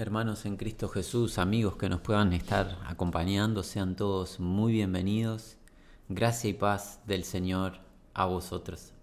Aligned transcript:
Hermanos 0.00 0.46
en 0.46 0.56
Cristo 0.56 0.88
Jesús, 0.88 1.36
amigos 1.36 1.76
que 1.76 1.90
nos 1.90 2.00
puedan 2.00 2.32
estar 2.32 2.78
acompañando, 2.86 3.62
sean 3.62 3.96
todos 3.96 4.40
muy 4.40 4.72
bienvenidos. 4.72 5.58
Gracia 6.08 6.48
y 6.48 6.54
paz 6.54 7.02
del 7.06 7.22
Señor 7.22 7.80
a 8.14 8.24
vosotros. 8.24 8.94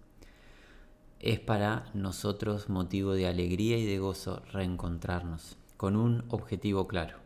Es 1.20 1.38
para 1.38 1.88
nosotros 1.94 2.68
motivo 2.68 3.12
de 3.12 3.28
alegría 3.28 3.78
y 3.78 3.86
de 3.86 4.00
gozo 4.00 4.42
reencontrarnos 4.50 5.56
con 5.76 5.94
un 5.94 6.24
objetivo 6.30 6.88
claro, 6.88 7.18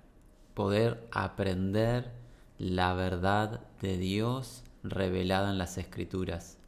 poder 0.52 1.08
aprender 1.10 2.12
la 2.58 2.92
verdad 2.92 3.62
de 3.80 3.96
Dios 3.96 4.64
revelada 4.82 5.48
en 5.48 5.56
las 5.56 5.78
Escrituras. 5.78 6.58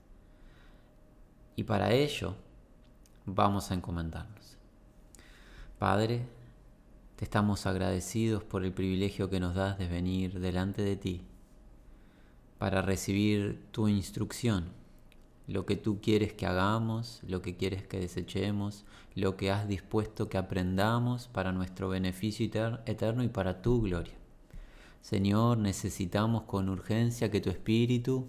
Y 1.55 1.65
para 1.65 1.93
ello 1.93 2.35
vamos 3.27 3.71
a 3.71 3.75
encomendarnos. 3.75 4.57
Padre, 5.79 6.27
te 7.17 7.25
estamos 7.25 7.67
agradecidos 7.67 8.43
por 8.43 8.65
el 8.65 8.73
privilegio 8.73 9.31
que 9.31 9.41
nos 9.41 9.55
das 9.55 9.79
de 9.79 9.87
venir 9.87 10.41
delante 10.41 10.83
de 10.83 10.97
ti 10.97 11.23
para 12.59 12.83
recibir 12.83 13.67
tu 13.71 13.89
instrucción, 13.89 14.65
lo 15.47 15.67
que 15.67 15.77
tú 15.77 16.01
quieres 16.01 16.33
que 16.33 16.47
hagamos, 16.47 17.21
lo 17.27 17.43
que 17.43 17.57
quieres 17.57 17.87
que 17.87 18.01
desechemos, 18.01 18.85
lo 19.15 19.37
que 19.37 19.51
has 19.51 19.69
dispuesto 19.69 20.29
que 20.29 20.39
aprendamos 20.39 21.29
para 21.29 21.53
nuestro 21.53 21.89
beneficio 21.89 22.47
eterno 22.87 23.23
y 23.23 23.29
para 23.29 23.61
tu 23.61 23.83
gloria. 23.83 24.15
Señor, 25.03 25.59
necesitamos 25.59 26.45
con 26.45 26.69
urgencia 26.69 27.31
que 27.31 27.41
tu 27.41 27.51
Espíritu 27.51 28.27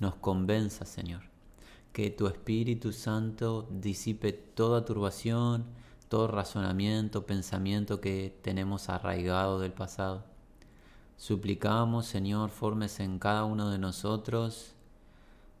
nos 0.00 0.14
convenza, 0.16 0.86
Señor, 0.86 1.22
que 1.92 2.10
tu 2.10 2.26
Espíritu 2.26 2.92
Santo 2.92 3.68
disipe 3.70 4.32
toda 4.32 4.84
turbación, 4.84 5.66
todo 6.08 6.28
razonamiento, 6.28 7.26
pensamiento 7.26 8.00
que 8.00 8.36
tenemos 8.42 8.88
arraigado 8.88 9.58
del 9.58 9.72
pasado. 9.72 10.24
Suplicamos, 11.16 12.06
Señor, 12.06 12.50
formes 12.50 13.00
en 13.00 13.18
cada 13.18 13.44
uno 13.44 13.70
de 13.70 13.78
nosotros 13.78 14.74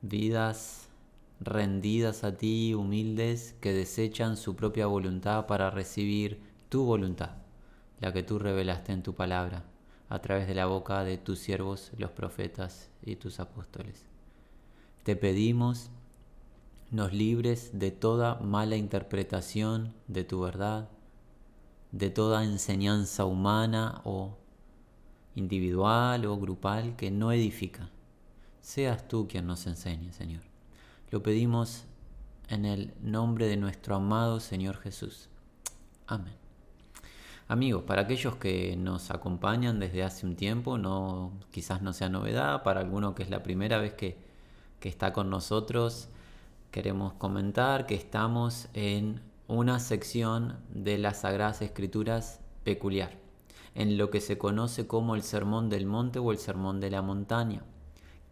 vidas 0.02 0.88
rendidas 1.40 2.24
a 2.24 2.36
ti, 2.36 2.74
humildes, 2.74 3.54
que 3.60 3.72
desechan 3.72 4.36
su 4.36 4.56
propia 4.56 4.86
voluntad 4.86 5.46
para 5.46 5.70
recibir 5.70 6.40
tu 6.68 6.84
voluntad, 6.84 7.30
la 8.00 8.12
que 8.12 8.22
tú 8.22 8.38
revelaste 8.38 8.92
en 8.92 9.02
tu 9.02 9.14
palabra, 9.14 9.64
a 10.08 10.20
través 10.20 10.46
de 10.46 10.54
la 10.54 10.66
boca 10.66 11.04
de 11.04 11.18
tus 11.18 11.38
siervos, 11.38 11.92
los 11.96 12.10
profetas 12.10 12.90
y 13.02 13.16
tus 13.16 13.40
apóstoles. 13.40 14.06
Te 15.02 15.16
pedimos 15.16 15.90
nos 16.90 17.12
libres 17.12 17.70
de 17.78 17.90
toda 17.90 18.36
mala 18.36 18.76
interpretación 18.76 19.94
de 20.08 20.24
tu 20.24 20.40
verdad, 20.40 20.88
de 21.92 22.10
toda 22.10 22.44
enseñanza 22.44 23.24
humana 23.24 24.00
o 24.04 24.36
individual 25.34 26.24
o 26.26 26.36
grupal 26.38 26.96
que 26.96 27.10
no 27.10 27.32
edifica. 27.32 27.90
Seas 28.60 29.06
tú 29.08 29.28
quien 29.28 29.46
nos 29.46 29.66
enseñe, 29.66 30.12
Señor. 30.12 30.42
Lo 31.10 31.22
pedimos 31.22 31.84
en 32.48 32.64
el 32.64 32.94
nombre 33.02 33.46
de 33.46 33.56
nuestro 33.56 33.96
amado 33.96 34.40
Señor 34.40 34.78
Jesús. 34.78 35.28
Amén. 36.06 36.34
Amigos, 37.46 37.82
para 37.82 38.02
aquellos 38.02 38.36
que 38.36 38.74
nos 38.76 39.10
acompañan 39.10 39.78
desde 39.78 40.02
hace 40.02 40.26
un 40.26 40.34
tiempo, 40.34 40.78
no, 40.78 41.32
quizás 41.50 41.82
no 41.82 41.92
sea 41.92 42.08
novedad, 42.08 42.62
para 42.62 42.80
alguno 42.80 43.14
que 43.14 43.22
es 43.22 43.30
la 43.30 43.42
primera 43.42 43.78
vez 43.78 43.92
que, 43.92 44.16
que 44.80 44.88
está 44.88 45.12
con 45.12 45.28
nosotros, 45.28 46.08
queremos 46.74 47.12
comentar 47.12 47.86
que 47.86 47.94
estamos 47.94 48.66
en 48.74 49.20
una 49.46 49.78
sección 49.78 50.56
de 50.70 50.98
las 50.98 51.20
Sagradas 51.20 51.62
Escrituras 51.62 52.40
peculiar, 52.64 53.12
en 53.76 53.96
lo 53.96 54.10
que 54.10 54.20
se 54.20 54.38
conoce 54.38 54.88
como 54.88 55.14
el 55.14 55.22
Sermón 55.22 55.68
del 55.68 55.86
Monte 55.86 56.18
o 56.18 56.32
el 56.32 56.38
Sermón 56.38 56.80
de 56.80 56.90
la 56.90 57.00
Montaña. 57.00 57.62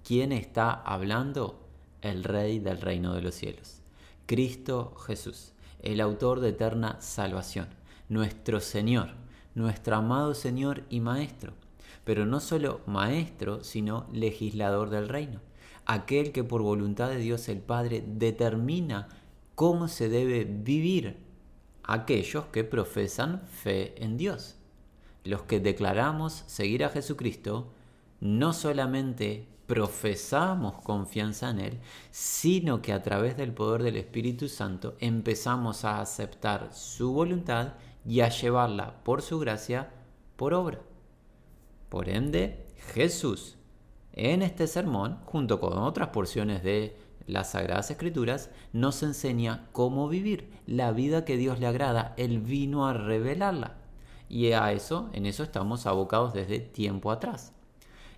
¿Quién 0.03 0.33
está 0.33 0.73
hablando? 0.73 1.69
El 2.00 2.25
Rey 2.25 2.59
del 2.59 2.81
Reino 2.81 3.15
de 3.15 3.22
los 3.22 3.37
Cielos, 3.37 3.81
Cristo 4.27 4.97
Jesús, 5.06 5.53
el 5.81 6.00
autor 6.00 6.41
de 6.41 6.49
eterna 6.49 7.00
salvación, 7.00 7.69
nuestro 8.09 8.59
Señor, 8.59 9.11
nuestro 9.55 9.95
amado 9.95 10.34
Señor 10.34 10.83
y 10.91 10.99
Maestro, 10.99 11.53
pero 12.03 12.27
no 12.27 12.41
solo 12.41 12.81
Maestro, 12.87 13.62
sino 13.62 14.09
legislador 14.12 14.91
del 14.91 15.09
reino 15.09 15.39
aquel 15.87 16.32
que 16.32 16.44
por 16.44 16.62
voluntad 16.62 17.09
de 17.09 17.19
Dios 17.19 17.48
el 17.48 17.59
Padre 17.59 18.04
determina 18.06 19.09
cómo 19.54 19.88
se 19.88 20.09
debe 20.09 20.44
vivir 20.44 21.19
aquellos 21.84 22.47
que 22.47 22.65
profesan 22.65 23.43
fe 23.47 23.94
en 24.03 24.16
Dios. 24.16 24.56
Los 25.25 25.42
que 25.42 25.60
declaramos 25.60 26.44
seguir 26.47 26.84
a 26.84 26.88
Jesucristo, 26.88 27.72
no 28.21 28.53
solamente 28.53 29.47
profesamos 29.66 30.81
confianza 30.82 31.50
en 31.50 31.60
Él, 31.60 31.81
sino 32.10 32.82
que 32.82 32.92
a 32.92 33.03
través 33.03 33.37
del 33.37 33.53
poder 33.53 33.82
del 33.82 33.97
Espíritu 33.97 34.48
Santo 34.48 34.97
empezamos 34.98 35.84
a 35.84 36.00
aceptar 36.00 36.72
su 36.72 37.12
voluntad 37.12 37.75
y 38.04 38.21
a 38.21 38.28
llevarla 38.28 39.03
por 39.04 39.22
su 39.22 39.38
gracia 39.38 39.91
por 40.37 40.54
obra. 40.54 40.81
Por 41.88 42.09
ende, 42.09 42.66
Jesús 42.94 43.56
en 44.12 44.43
este 44.43 44.67
sermón, 44.67 45.19
junto 45.25 45.59
con 45.61 45.78
otras 45.78 46.09
porciones 46.09 46.62
de 46.62 46.97
las 47.27 47.53
Sagradas 47.53 47.91
Escrituras, 47.91 48.50
nos 48.73 49.03
enseña 49.03 49.69
cómo 49.73 50.09
vivir 50.09 50.50
la 50.67 50.93
vida 50.93 51.25
que 51.25 51.37
Dios 51.37 51.61
le 51.61 51.67
agrada. 51.67 52.15
Él 52.17 52.41
vino 52.41 52.87
a 52.87 52.93
revelarla. 52.93 53.77
Y 54.28 54.53
a 54.53 54.72
eso, 54.72 55.11
en 55.12 55.27
eso 55.27 55.43
estamos 55.43 55.87
abocados 55.87 56.33
desde 56.33 56.59
tiempo 56.59 57.11
atrás. 57.11 57.53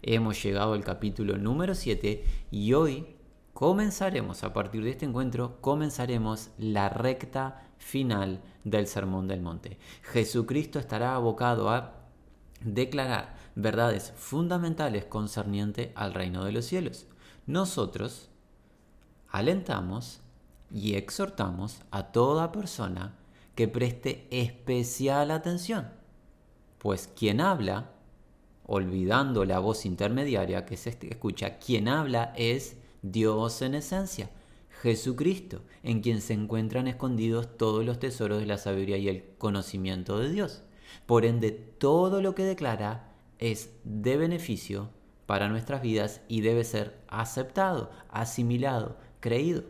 Hemos 0.02 0.42
llegado 0.42 0.74
al 0.74 0.84
capítulo 0.84 1.38
número 1.38 1.74
7 1.74 2.24
y 2.50 2.72
hoy 2.74 3.06
comenzaremos, 3.52 4.44
a 4.44 4.52
partir 4.52 4.84
de 4.84 4.90
este 4.90 5.06
encuentro, 5.06 5.58
comenzaremos 5.60 6.50
la 6.58 6.88
recta 6.88 7.68
final 7.78 8.40
del 8.64 8.86
Sermón 8.86 9.28
del 9.28 9.40
Monte. 9.42 9.78
Jesucristo 10.02 10.78
estará 10.78 11.14
abocado 11.14 11.70
a 11.70 12.04
declarar 12.60 13.34
verdades 13.54 14.12
fundamentales 14.16 15.04
concerniente 15.04 15.92
al 15.94 16.14
reino 16.14 16.44
de 16.44 16.52
los 16.52 16.64
cielos. 16.64 17.06
Nosotros 17.46 18.28
alentamos 19.28 20.20
y 20.70 20.94
exhortamos 20.94 21.80
a 21.90 22.04
toda 22.12 22.52
persona 22.52 23.16
que 23.54 23.68
preste 23.68 24.26
especial 24.30 25.30
atención, 25.30 25.88
pues 26.78 27.08
quien 27.16 27.40
habla, 27.40 27.90
olvidando 28.66 29.44
la 29.44 29.58
voz 29.58 29.84
intermediaria 29.86 30.66
que 30.66 30.76
se 30.76 30.98
escucha, 31.02 31.58
quien 31.58 31.86
habla 31.86 32.32
es 32.36 32.76
Dios 33.02 33.62
en 33.62 33.74
esencia, 33.74 34.30
Jesucristo, 34.82 35.62
en 35.82 36.00
quien 36.00 36.20
se 36.20 36.32
encuentran 36.32 36.88
escondidos 36.88 37.56
todos 37.56 37.84
los 37.84 37.98
tesoros 37.98 38.40
de 38.40 38.46
la 38.46 38.58
sabiduría 38.58 38.98
y 38.98 39.08
el 39.08 39.24
conocimiento 39.38 40.18
de 40.18 40.30
Dios. 40.30 40.62
Por 41.06 41.24
ende, 41.24 41.52
todo 41.52 42.20
lo 42.20 42.34
que 42.34 42.44
declara 42.44 43.13
es 43.50 43.74
de 43.84 44.16
beneficio 44.16 44.88
para 45.26 45.50
nuestras 45.50 45.82
vidas 45.82 46.22
y 46.28 46.40
debe 46.40 46.64
ser 46.64 46.98
aceptado, 47.08 47.90
asimilado, 48.08 48.96
creído. 49.20 49.64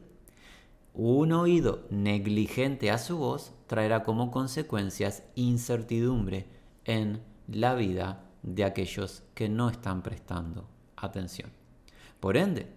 Un 0.93 1.33
oído 1.33 1.85
negligente 1.91 2.93
a 2.93 2.99
su 2.99 3.19
voz 3.19 3.53
traerá 3.67 4.05
como 4.05 4.31
consecuencias 4.31 5.25
incertidumbre 5.35 6.47
en 6.85 7.21
la 7.49 7.75
vida 7.75 8.31
de 8.45 8.63
aquellos 8.63 9.25
que 9.35 9.49
no 9.49 9.69
están 9.69 10.03
prestando 10.03 10.69
atención. 10.95 11.51
Por 12.21 12.37
ende, 12.37 12.73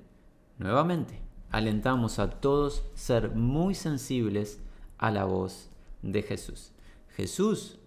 nuevamente, 0.57 1.21
alentamos 1.51 2.17
a 2.17 2.31
todos 2.31 2.83
ser 2.95 3.35
muy 3.35 3.75
sensibles 3.75 4.61
a 4.97 5.11
la 5.11 5.25
voz 5.25 5.69
de 6.01 6.23
Jesús. 6.23 6.71
Jesús, 7.09 7.77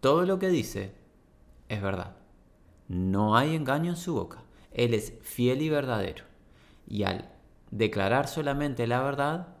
todo 0.00 0.24
lo 0.26 0.38
que 0.38 0.48
dice, 0.48 0.94
es 1.68 1.82
verdad. 1.82 2.19
No 2.90 3.36
hay 3.36 3.54
engaño 3.54 3.90
en 3.90 3.96
su 3.96 4.14
boca. 4.14 4.42
Él 4.72 4.94
es 4.94 5.12
fiel 5.22 5.62
y 5.62 5.68
verdadero. 5.68 6.24
Y 6.88 7.04
al 7.04 7.30
declarar 7.70 8.26
solamente 8.26 8.88
la 8.88 9.00
verdad, 9.00 9.54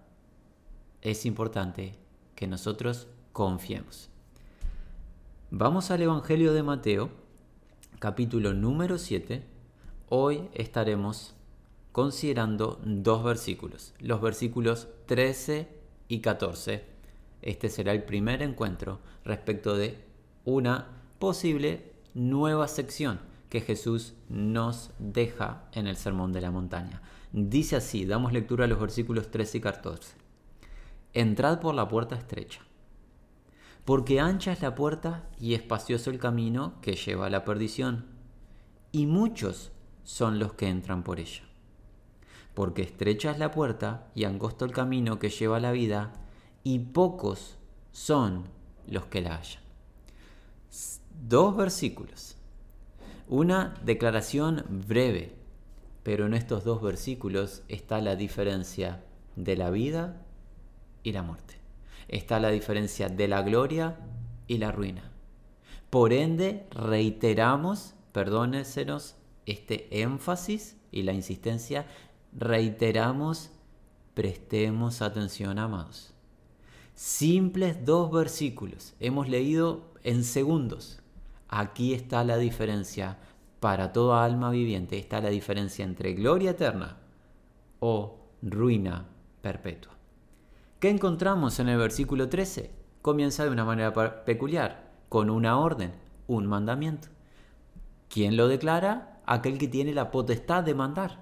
es 1.00 1.24
importante 1.24 1.94
que 2.34 2.48
nosotros 2.48 3.06
confiemos. 3.32 4.10
Vamos 5.52 5.92
al 5.92 6.02
Evangelio 6.02 6.52
de 6.52 6.64
Mateo, 6.64 7.10
capítulo 8.00 8.52
número 8.52 8.98
7. 8.98 9.44
Hoy 10.08 10.48
estaremos 10.52 11.36
considerando 11.92 12.80
dos 12.84 13.22
versículos, 13.22 13.94
los 14.00 14.20
versículos 14.20 14.88
13 15.06 15.68
y 16.08 16.18
14. 16.18 16.82
Este 17.42 17.68
será 17.68 17.92
el 17.92 18.02
primer 18.02 18.42
encuentro 18.42 18.98
respecto 19.24 19.76
de 19.76 20.04
una 20.44 20.88
posible 21.20 21.89
nueva 22.14 22.68
sección 22.68 23.20
que 23.48 23.60
Jesús 23.60 24.14
nos 24.28 24.92
deja 24.98 25.64
en 25.72 25.86
el 25.86 25.96
Sermón 25.96 26.32
de 26.32 26.40
la 26.40 26.50
Montaña. 26.50 27.02
Dice 27.32 27.76
así, 27.76 28.06
damos 28.06 28.32
lectura 28.32 28.64
a 28.64 28.68
los 28.68 28.80
versículos 28.80 29.30
13 29.30 29.58
y 29.58 29.60
14. 29.60 30.14
Entrad 31.12 31.60
por 31.60 31.74
la 31.74 31.88
puerta 31.88 32.16
estrecha, 32.16 32.60
porque 33.84 34.20
ancha 34.20 34.52
es 34.52 34.62
la 34.62 34.74
puerta 34.74 35.28
y 35.38 35.54
espacioso 35.54 36.10
el 36.10 36.18
camino 36.18 36.80
que 36.80 36.94
lleva 36.94 37.26
a 37.26 37.30
la 37.30 37.44
perdición, 37.44 38.06
y 38.92 39.06
muchos 39.06 39.72
son 40.04 40.38
los 40.38 40.52
que 40.54 40.68
entran 40.68 41.02
por 41.02 41.20
ella. 41.20 41.42
Porque 42.54 42.82
estrecha 42.82 43.30
es 43.30 43.38
la 43.38 43.50
puerta 43.50 44.08
y 44.14 44.24
angosto 44.24 44.64
el 44.64 44.72
camino 44.72 45.18
que 45.18 45.30
lleva 45.30 45.56
a 45.56 45.60
la 45.60 45.72
vida, 45.72 46.12
y 46.62 46.78
pocos 46.78 47.58
son 47.92 48.44
los 48.86 49.06
que 49.06 49.22
la 49.22 49.36
hallan. 49.36 49.62
Dos 51.10 51.56
versículos. 51.56 52.36
Una 53.28 53.74
declaración 53.84 54.64
breve, 54.86 55.34
pero 56.02 56.26
en 56.26 56.34
estos 56.34 56.64
dos 56.64 56.82
versículos 56.82 57.62
está 57.68 58.00
la 58.00 58.16
diferencia 58.16 59.04
de 59.36 59.56
la 59.56 59.70
vida 59.70 60.22
y 61.02 61.12
la 61.12 61.22
muerte. 61.22 61.54
Está 62.08 62.40
la 62.40 62.50
diferencia 62.50 63.08
de 63.08 63.28
la 63.28 63.42
gloria 63.42 63.98
y 64.46 64.58
la 64.58 64.72
ruina. 64.72 65.10
Por 65.90 66.12
ende, 66.12 66.66
reiteramos, 66.70 67.94
perdónesenos 68.12 69.16
este 69.46 70.02
énfasis 70.02 70.76
y 70.92 71.02
la 71.02 71.12
insistencia, 71.12 71.86
reiteramos, 72.32 73.50
prestemos 74.14 75.02
atención, 75.02 75.58
amados. 75.58 76.14
Simples 76.94 77.84
dos 77.84 78.10
versículos, 78.10 78.94
hemos 79.00 79.28
leído 79.28 79.90
en 80.02 80.24
segundos. 80.24 80.99
Aquí 81.52 81.94
está 81.94 82.22
la 82.22 82.36
diferencia 82.36 83.18
para 83.58 83.92
toda 83.92 84.24
alma 84.24 84.50
viviente, 84.50 84.96
está 84.98 85.20
la 85.20 85.30
diferencia 85.30 85.84
entre 85.84 86.14
gloria 86.14 86.52
eterna 86.52 86.98
o 87.80 88.20
ruina 88.40 89.08
perpetua. 89.42 89.92
¿Qué 90.78 90.90
encontramos 90.90 91.58
en 91.58 91.68
el 91.68 91.76
versículo 91.76 92.28
13? 92.28 92.70
Comienza 93.02 93.42
de 93.44 93.50
una 93.50 93.64
manera 93.64 94.24
peculiar, 94.24 94.92
con 95.08 95.28
una 95.28 95.58
orden, 95.58 95.90
un 96.28 96.46
mandamiento. 96.46 97.08
¿Quién 98.08 98.36
lo 98.36 98.46
declara? 98.46 99.20
Aquel 99.26 99.58
que 99.58 99.66
tiene 99.66 99.92
la 99.92 100.12
potestad 100.12 100.62
de 100.62 100.76
mandar. 100.76 101.18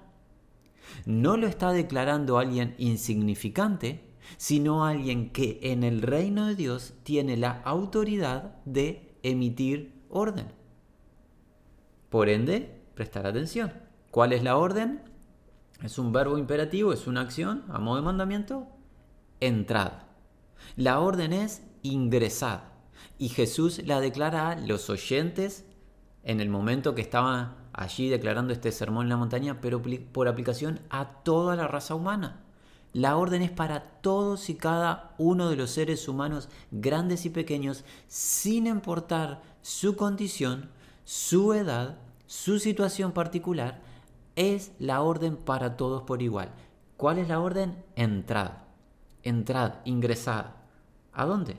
No 1.07 1.37
lo 1.37 1.47
está 1.47 1.71
declarando 1.71 2.37
alguien 2.37 2.75
insignificante, 2.77 4.03
sino 4.37 4.85
alguien 4.85 5.31
que 5.31 5.59
en 5.63 5.83
el 5.83 6.03
reino 6.03 6.45
de 6.45 6.55
Dios 6.55 6.93
tiene 7.01 7.35
la 7.35 7.61
autoridad 7.63 8.57
de 8.65 9.17
emitir 9.23 9.98
orden. 10.09 10.47
Por 12.09 12.29
ende, 12.29 12.81
prestar 12.95 13.27
atención. 13.27 13.73
¿Cuál 14.11 14.33
es 14.33 14.43
la 14.43 14.57
orden? 14.57 15.01
Es 15.83 15.97
un 15.97 16.11
verbo 16.11 16.37
imperativo, 16.37 16.91
es 16.91 17.07
una 17.07 17.21
acción 17.21 17.63
a 17.69 17.79
modo 17.79 17.97
de 17.97 18.01
mandamiento. 18.03 18.67
Entrad. 19.39 19.93
La 20.75 20.99
orden 20.99 21.33
es 21.33 21.61
ingresad. 21.83 22.61
Y 23.17 23.29
Jesús 23.29 23.81
la 23.85 24.01
declara 24.01 24.49
a 24.49 24.55
los 24.55 24.89
oyentes 24.89 25.65
en 26.23 26.41
el 26.41 26.49
momento 26.49 26.95
que 26.95 27.01
estaba 27.01 27.55
allí 27.71 28.09
declarando 28.09 28.51
este 28.51 28.71
sermón 28.71 29.05
en 29.05 29.09
la 29.09 29.17
montaña, 29.17 29.61
pero 29.61 29.81
por 30.11 30.27
aplicación 30.27 30.81
a 30.89 31.23
toda 31.23 31.55
la 31.55 31.67
raza 31.67 31.95
humana. 31.95 32.43
La 32.93 33.17
orden 33.17 33.41
es 33.43 33.51
para 33.51 33.83
todos 34.01 34.49
y 34.49 34.55
cada 34.55 35.13
uno 35.17 35.49
de 35.49 35.55
los 35.55 35.69
seres 35.71 36.07
humanos, 36.07 36.49
grandes 36.71 37.25
y 37.25 37.29
pequeños, 37.29 37.83
sin 38.07 38.65
importar 38.65 39.43
su 39.61 39.95
condición, 39.95 40.69
su 41.05 41.53
edad, 41.53 41.97
su 42.25 42.57
situación 42.57 43.11
particular, 43.11 43.81
es 44.35 44.71
la 44.79 45.01
orden 45.01 45.37
para 45.37 45.77
todos 45.77 46.03
por 46.03 46.21
igual. 46.21 46.49
¿Cuál 46.97 47.19
es 47.19 47.27
la 47.27 47.39
orden? 47.39 47.83
Entrad, 47.95 48.51
entrad, 49.23 49.73
ingresad. 49.85 50.47
¿A 51.13 51.25
dónde? 51.25 51.57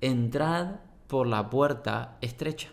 Entrad 0.00 0.76
por 1.08 1.26
la 1.26 1.50
puerta 1.50 2.16
estrecha. 2.20 2.68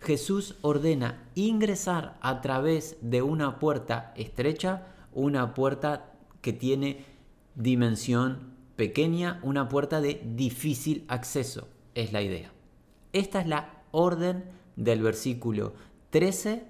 Jesús 0.00 0.56
ordena 0.62 1.28
ingresar 1.34 2.16
a 2.20 2.40
través 2.40 2.96
de 3.00 3.22
una 3.22 3.58
puerta 3.58 4.12
estrecha, 4.16 4.86
una 5.12 5.54
puerta 5.54 6.13
que 6.44 6.52
tiene 6.52 7.06
dimensión 7.54 8.52
pequeña, 8.76 9.40
una 9.42 9.70
puerta 9.70 10.02
de 10.02 10.20
difícil 10.36 11.06
acceso, 11.08 11.68
es 11.94 12.12
la 12.12 12.20
idea. 12.20 12.52
Esta 13.14 13.40
es 13.40 13.46
la 13.46 13.82
orden 13.92 14.44
del 14.76 15.00
versículo 15.00 15.72
13 16.10 16.66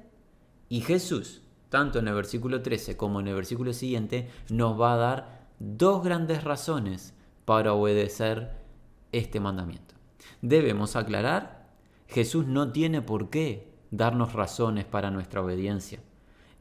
y 0.69 0.83
Jesús, 0.83 1.43
tanto 1.71 1.99
en 1.99 2.07
el 2.07 2.15
versículo 2.15 2.63
13 2.63 2.97
como 2.97 3.19
en 3.19 3.27
el 3.27 3.35
versículo 3.35 3.73
siguiente, 3.73 4.31
nos 4.49 4.81
va 4.81 4.95
a 4.95 4.97
dar 4.97 5.49
dos 5.59 6.05
grandes 6.05 6.45
razones 6.45 7.13
para 7.45 7.73
obedecer 7.73 8.53
este 9.11 9.41
mandamiento. 9.41 9.97
Debemos 10.41 10.95
aclarar, 10.95 11.67
Jesús 12.07 12.47
no 12.47 12.71
tiene 12.71 13.03
por 13.03 13.29
qué 13.29 13.73
darnos 13.91 14.35
razones 14.35 14.85
para 14.85 15.11
nuestra 15.11 15.43
obediencia. 15.43 15.99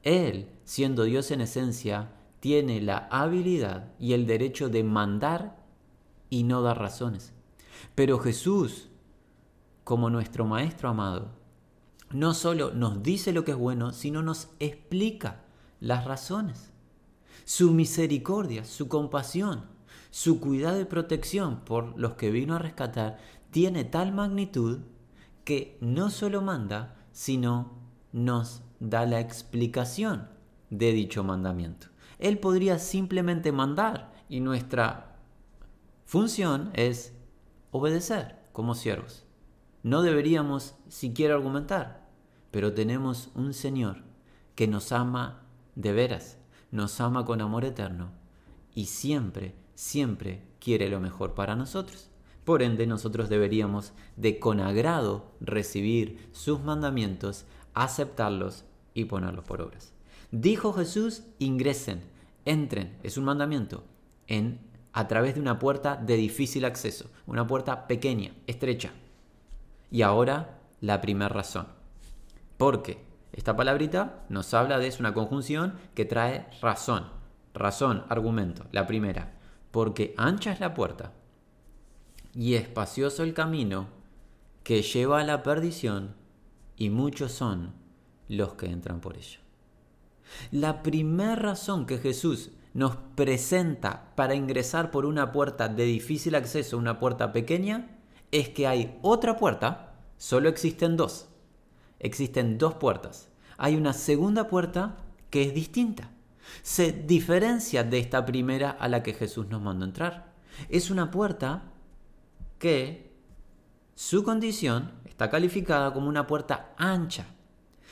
Él, 0.02 0.50
siendo 0.64 1.04
Dios 1.04 1.30
en 1.30 1.42
esencia, 1.42 2.10
tiene 2.44 2.82
la 2.82 3.08
habilidad 3.10 3.94
y 4.00 4.12
el 4.12 4.28
derecho 4.28 4.68
de 4.68 4.84
mandar 4.84 5.64
y 6.30 6.44
no 6.44 6.62
dar 6.62 6.78
razones. 6.78 7.32
Pero 7.96 8.20
Jesús, 8.20 8.90
como 9.86 10.10
nuestro 10.10 10.44
Maestro 10.46 10.90
amado, 10.90 11.30
no 12.12 12.34
solo 12.34 12.74
nos 12.74 13.02
dice 13.02 13.32
lo 13.32 13.46
que 13.46 13.52
es 13.52 13.58
bueno, 13.58 13.94
sino 13.94 14.22
nos 14.22 14.50
explica 14.60 15.46
las 15.80 16.04
razones. 16.04 16.74
Su 17.46 17.72
misericordia, 17.72 18.66
su 18.66 18.90
compasión, 18.90 19.64
su 20.12 20.42
cuidado 20.42 20.82
y 20.82 20.84
protección 20.84 21.62
por 21.62 21.98
los 21.98 22.16
que 22.16 22.30
vino 22.30 22.56
a 22.56 22.60
rescatar 22.60 23.20
tiene 23.52 23.86
tal 23.86 24.12
magnitud 24.12 24.80
que 25.46 25.78
no 25.80 26.10
solo 26.10 26.42
manda, 26.42 26.98
sino 27.14 27.72
nos 28.12 28.64
da 28.82 29.06
la 29.06 29.22
explicación 29.22 30.28
de 30.70 30.92
dicho 30.92 31.24
mandamiento. 31.24 31.93
Él 32.24 32.40
podría 32.40 32.80
simplemente 32.80 33.52
mandar 33.52 34.14
y 34.30 34.40
nuestra 34.40 35.18
función 36.06 36.72
es 36.74 37.14
obedecer 37.72 38.40
como 38.54 38.76
siervos. 38.76 39.26
No 39.84 40.04
deberíamos 40.04 40.76
siquiera 40.88 41.36
argumentar, 41.36 42.08
pero 42.50 42.74
tenemos 42.74 43.30
un 43.36 43.54
Señor 43.54 44.04
que 44.56 44.70
nos 44.70 44.94
ama 44.94 45.44
de 45.76 45.92
veras, 45.92 46.38
nos 46.72 47.02
ama 47.02 47.26
con 47.26 47.42
amor 47.42 47.66
eterno 47.66 48.12
y 48.74 48.86
siempre, 48.86 49.54
siempre 49.76 50.48
quiere 50.62 50.88
lo 50.88 51.02
mejor 51.02 51.34
para 51.34 51.58
nosotros. 51.58 52.10
Por 52.46 52.64
ende, 52.64 52.88
nosotros 52.88 53.28
deberíamos 53.28 53.92
de 54.16 54.40
con 54.40 54.62
agrado 54.62 55.34
recibir 55.42 56.30
sus 56.32 56.62
mandamientos, 56.62 57.44
aceptarlos 57.74 58.64
y 58.94 59.06
ponerlos 59.06 59.44
por 59.44 59.62
obras. 59.62 59.92
Dijo 60.32 60.72
Jesús, 60.72 61.24
ingresen, 61.38 62.13
entren, 62.46 62.98
es 63.04 63.18
un 63.18 63.26
mandamiento, 63.26 63.84
en, 64.28 64.60
a 64.92 65.08
través 65.08 65.36
de 65.36 65.42
una 65.42 65.60
puerta 65.60 65.96
de 65.96 66.16
difícil 66.16 66.66
acceso, 66.66 67.10
una 67.26 67.48
puerta 67.48 67.88
pequeña, 67.88 68.34
estrecha. 68.48 68.92
Y 69.92 70.02
ahora 70.02 70.60
la 70.82 71.02
primera 71.02 71.30
razón. 71.30 71.68
Porque 72.58 73.04
esta 73.32 73.56
palabrita 73.56 74.26
nos 74.30 74.54
habla 74.54 74.78
de 74.78 74.88
es 74.88 75.00
una 75.00 75.14
conjunción 75.14 75.76
que 75.96 76.06
trae 76.06 76.48
razón. 76.62 77.08
Razón, 77.54 78.04
argumento. 78.10 78.66
La 78.72 78.88
primera, 78.88 79.34
porque 79.72 80.14
ancha 80.18 80.52
es 80.52 80.60
la 80.60 80.74
puerta 80.74 81.14
y 82.34 82.56
espacioso 82.56 83.24
el 83.24 83.34
camino 83.34 83.88
que 84.64 84.82
lleva 84.82 85.20
a 85.20 85.24
la 85.24 85.44
perdición 85.44 86.16
y 86.76 86.90
muchos 86.90 87.32
son 87.32 87.74
los 88.28 88.54
que 88.54 88.68
entran 88.68 89.02
por 89.02 89.18
ella. 89.18 89.40
La 90.52 90.84
primera 90.84 91.36
razón 91.36 91.86
que 91.86 91.98
Jesús 91.98 92.52
nos 92.74 92.96
presenta 93.16 94.14
para 94.16 94.36
ingresar 94.36 94.92
por 94.92 95.06
una 95.06 95.32
puerta 95.32 95.70
de 95.70 95.86
difícil 95.86 96.36
acceso, 96.36 96.78
una 96.78 97.00
puerta 97.00 97.32
pequeña, 97.32 98.00
es 98.32 98.50
que 98.50 98.68
hay 98.68 98.98
otra 99.02 99.38
puerta, 99.38 99.94
solo 100.18 100.50
existen 100.50 100.98
dos. 100.98 101.28
Existen 102.00 102.58
dos 102.58 102.74
puertas. 102.76 103.30
Hay 103.58 103.76
una 103.76 103.94
segunda 103.94 104.48
puerta 104.48 104.98
que 105.30 105.44
es 105.44 105.54
distinta. 105.54 106.10
Se 106.62 106.92
diferencia 106.92 107.84
de 107.84 108.00
esta 108.00 108.26
primera 108.26 108.72
a 108.72 108.88
la 108.88 109.04
que 109.04 109.14
Jesús 109.14 109.48
nos 109.48 109.62
mandó 109.62 109.86
entrar. 109.86 110.34
Es 110.70 110.90
una 110.90 111.12
puerta 111.12 111.72
que 112.58 113.14
su 113.96 114.24
condición 114.24 114.92
está 115.06 115.30
calificada 115.30 115.94
como 115.94 116.10
una 116.10 116.26
puerta 116.26 116.74
ancha, 116.78 117.28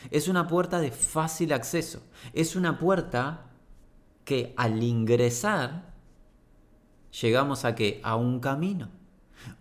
es 0.10 0.28
una 0.28 0.48
puerta 0.48 0.80
de 0.80 0.92
fácil 0.92 1.54
acceso. 1.54 2.02
Es 2.34 2.56
una 2.56 2.80
puerta 2.80 3.52
que 4.26 4.54
al 4.58 4.82
ingresar 4.82 5.94
llegamos 7.22 7.66
a 7.66 7.76
que 7.76 8.02
a 8.04 8.16
un 8.16 8.40
camino, 8.40 8.90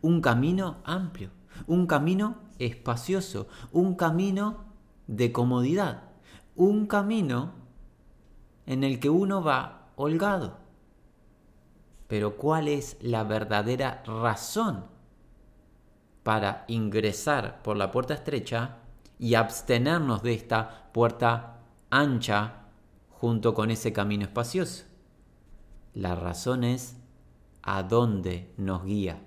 un 0.01 0.21
camino 0.21 0.79
amplio, 0.85 1.31
un 1.67 1.87
camino 1.87 2.39
espacioso, 2.59 3.49
un 3.73 3.95
camino 3.95 4.65
de 5.07 5.33
comodidad, 5.33 6.05
un 6.55 6.87
camino 6.87 7.55
en 8.67 8.85
el 8.85 9.01
que 9.01 9.11
uno 9.11 9.43
va 9.43 9.89
holgado. 9.97 10.59
Pero 12.07 12.37
¿cuál 12.37 12.69
es 12.69 12.97
la 13.01 13.25
verdadera 13.25 14.03
razón 14.05 14.85
para 16.23 16.65
ingresar 16.69 17.63
por 17.63 17.77
la 17.77 17.91
puerta 17.91 18.15
estrecha 18.15 18.80
y 19.21 19.35
abstenernos 19.35 20.23
de 20.23 20.33
esta 20.33 20.91
puerta 20.93 21.59
ancha 21.91 22.69
junto 23.11 23.53
con 23.53 23.71
ese 23.71 23.93
camino 23.93 24.25
espacioso. 24.25 24.85
La 25.93 26.15
razón 26.15 26.65
es 26.65 26.97
a 27.63 27.83
dónde 27.83 28.51
nos 28.57 28.85
guía. 28.85 29.21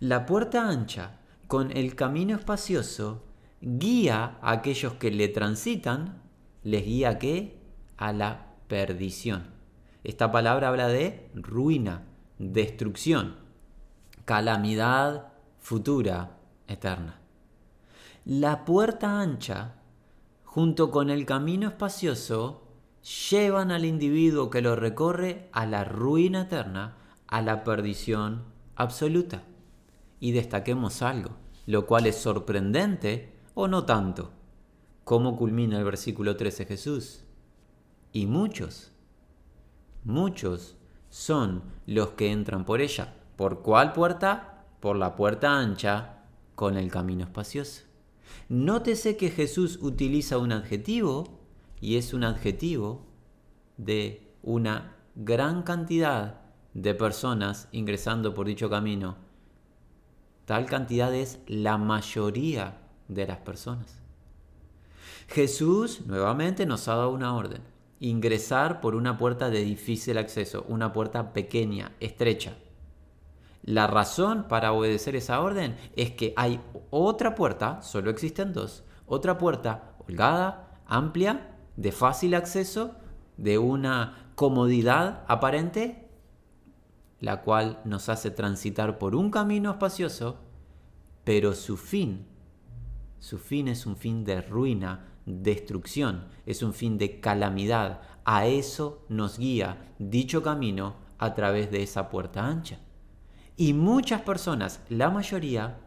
La 0.00 0.24
puerta 0.24 0.66
ancha 0.66 1.20
con 1.46 1.76
el 1.76 1.94
camino 1.94 2.34
espacioso 2.36 3.22
guía 3.60 4.38
a 4.40 4.52
aquellos 4.52 4.94
que 4.94 5.10
le 5.10 5.28
transitan, 5.28 6.22
les 6.62 6.86
guía 6.86 7.10
a 7.10 7.18
qué? 7.18 7.60
A 7.98 8.14
la 8.14 8.54
perdición. 8.66 9.44
Esta 10.04 10.32
palabra 10.32 10.68
habla 10.68 10.88
de 10.88 11.30
ruina, 11.34 12.04
destrucción, 12.38 13.36
calamidad 14.24 15.32
futura, 15.58 16.38
eterna. 16.66 17.23
La 18.26 18.64
puerta 18.64 19.20
ancha, 19.20 19.74
junto 20.44 20.90
con 20.90 21.10
el 21.10 21.26
camino 21.26 21.68
espacioso, 21.68 22.62
llevan 23.28 23.70
al 23.70 23.84
individuo 23.84 24.48
que 24.48 24.62
lo 24.62 24.76
recorre 24.76 25.50
a 25.52 25.66
la 25.66 25.84
ruina 25.84 26.42
eterna, 26.42 26.96
a 27.26 27.42
la 27.42 27.64
perdición 27.64 28.44
absoluta. 28.76 29.42
Y 30.20 30.32
destaquemos 30.32 31.02
algo, 31.02 31.32
lo 31.66 31.84
cual 31.84 32.06
es 32.06 32.16
sorprendente 32.16 33.34
o 33.52 33.68
no 33.68 33.84
tanto. 33.84 34.30
¿Cómo 35.04 35.36
culmina 35.36 35.76
el 35.76 35.84
versículo 35.84 36.34
13 36.34 36.64
Jesús? 36.64 37.24
Y 38.10 38.24
muchos, 38.24 38.90
muchos 40.02 40.78
son 41.10 41.62
los 41.86 42.12
que 42.12 42.32
entran 42.32 42.64
por 42.64 42.80
ella. 42.80 43.12
¿Por 43.36 43.60
cuál 43.60 43.92
puerta? 43.92 44.64
Por 44.80 44.96
la 44.96 45.14
puerta 45.14 45.58
ancha 45.58 46.22
con 46.54 46.78
el 46.78 46.90
camino 46.90 47.24
espacioso. 47.24 47.82
Nótese 48.48 49.16
que 49.16 49.30
Jesús 49.30 49.78
utiliza 49.80 50.38
un 50.38 50.52
adjetivo 50.52 51.40
y 51.80 51.96
es 51.96 52.14
un 52.14 52.24
adjetivo 52.24 53.06
de 53.76 54.32
una 54.42 54.96
gran 55.14 55.62
cantidad 55.62 56.40
de 56.74 56.94
personas 56.94 57.68
ingresando 57.72 58.34
por 58.34 58.46
dicho 58.46 58.68
camino. 58.68 59.16
Tal 60.44 60.66
cantidad 60.66 61.14
es 61.14 61.40
la 61.46 61.78
mayoría 61.78 62.78
de 63.08 63.26
las 63.26 63.38
personas. 63.38 64.00
Jesús 65.28 66.02
nuevamente 66.06 66.66
nos 66.66 66.88
ha 66.88 66.96
dado 66.96 67.10
una 67.10 67.34
orden. 67.34 67.62
Ingresar 68.00 68.80
por 68.80 68.94
una 68.94 69.16
puerta 69.16 69.48
de 69.48 69.64
difícil 69.64 70.18
acceso, 70.18 70.66
una 70.68 70.92
puerta 70.92 71.32
pequeña, 71.32 71.92
estrecha. 72.00 72.56
La 73.64 73.86
razón 73.86 74.44
para 74.46 74.72
obedecer 74.72 75.16
esa 75.16 75.40
orden 75.40 75.74
es 75.96 76.10
que 76.10 76.34
hay 76.36 76.60
otra 76.90 77.34
puerta, 77.34 77.80
solo 77.80 78.10
existen 78.10 78.52
dos, 78.52 78.84
otra 79.06 79.38
puerta 79.38 79.96
holgada, 80.06 80.82
amplia, 80.86 81.56
de 81.74 81.90
fácil 81.90 82.34
acceso, 82.34 82.94
de 83.38 83.56
una 83.56 84.32
comodidad 84.34 85.24
aparente, 85.28 86.10
la 87.20 87.40
cual 87.40 87.80
nos 87.86 88.10
hace 88.10 88.30
transitar 88.30 88.98
por 88.98 89.16
un 89.16 89.30
camino 89.30 89.70
espacioso, 89.70 90.40
pero 91.24 91.54
su 91.54 91.78
fin, 91.78 92.26
su 93.18 93.38
fin 93.38 93.68
es 93.68 93.86
un 93.86 93.96
fin 93.96 94.26
de 94.26 94.42
ruina, 94.42 95.06
destrucción, 95.24 96.26
es 96.44 96.62
un 96.62 96.74
fin 96.74 96.98
de 96.98 97.18
calamidad. 97.18 98.02
A 98.26 98.46
eso 98.46 99.06
nos 99.08 99.38
guía 99.38 99.94
dicho 99.98 100.42
camino 100.42 100.96
a 101.16 101.32
través 101.32 101.70
de 101.70 101.82
esa 101.82 102.10
puerta 102.10 102.46
ancha. 102.46 102.78
Y 103.56 103.72
muchas 103.72 104.22
personas, 104.22 104.80
la 104.88 105.10
mayoría, 105.10 105.78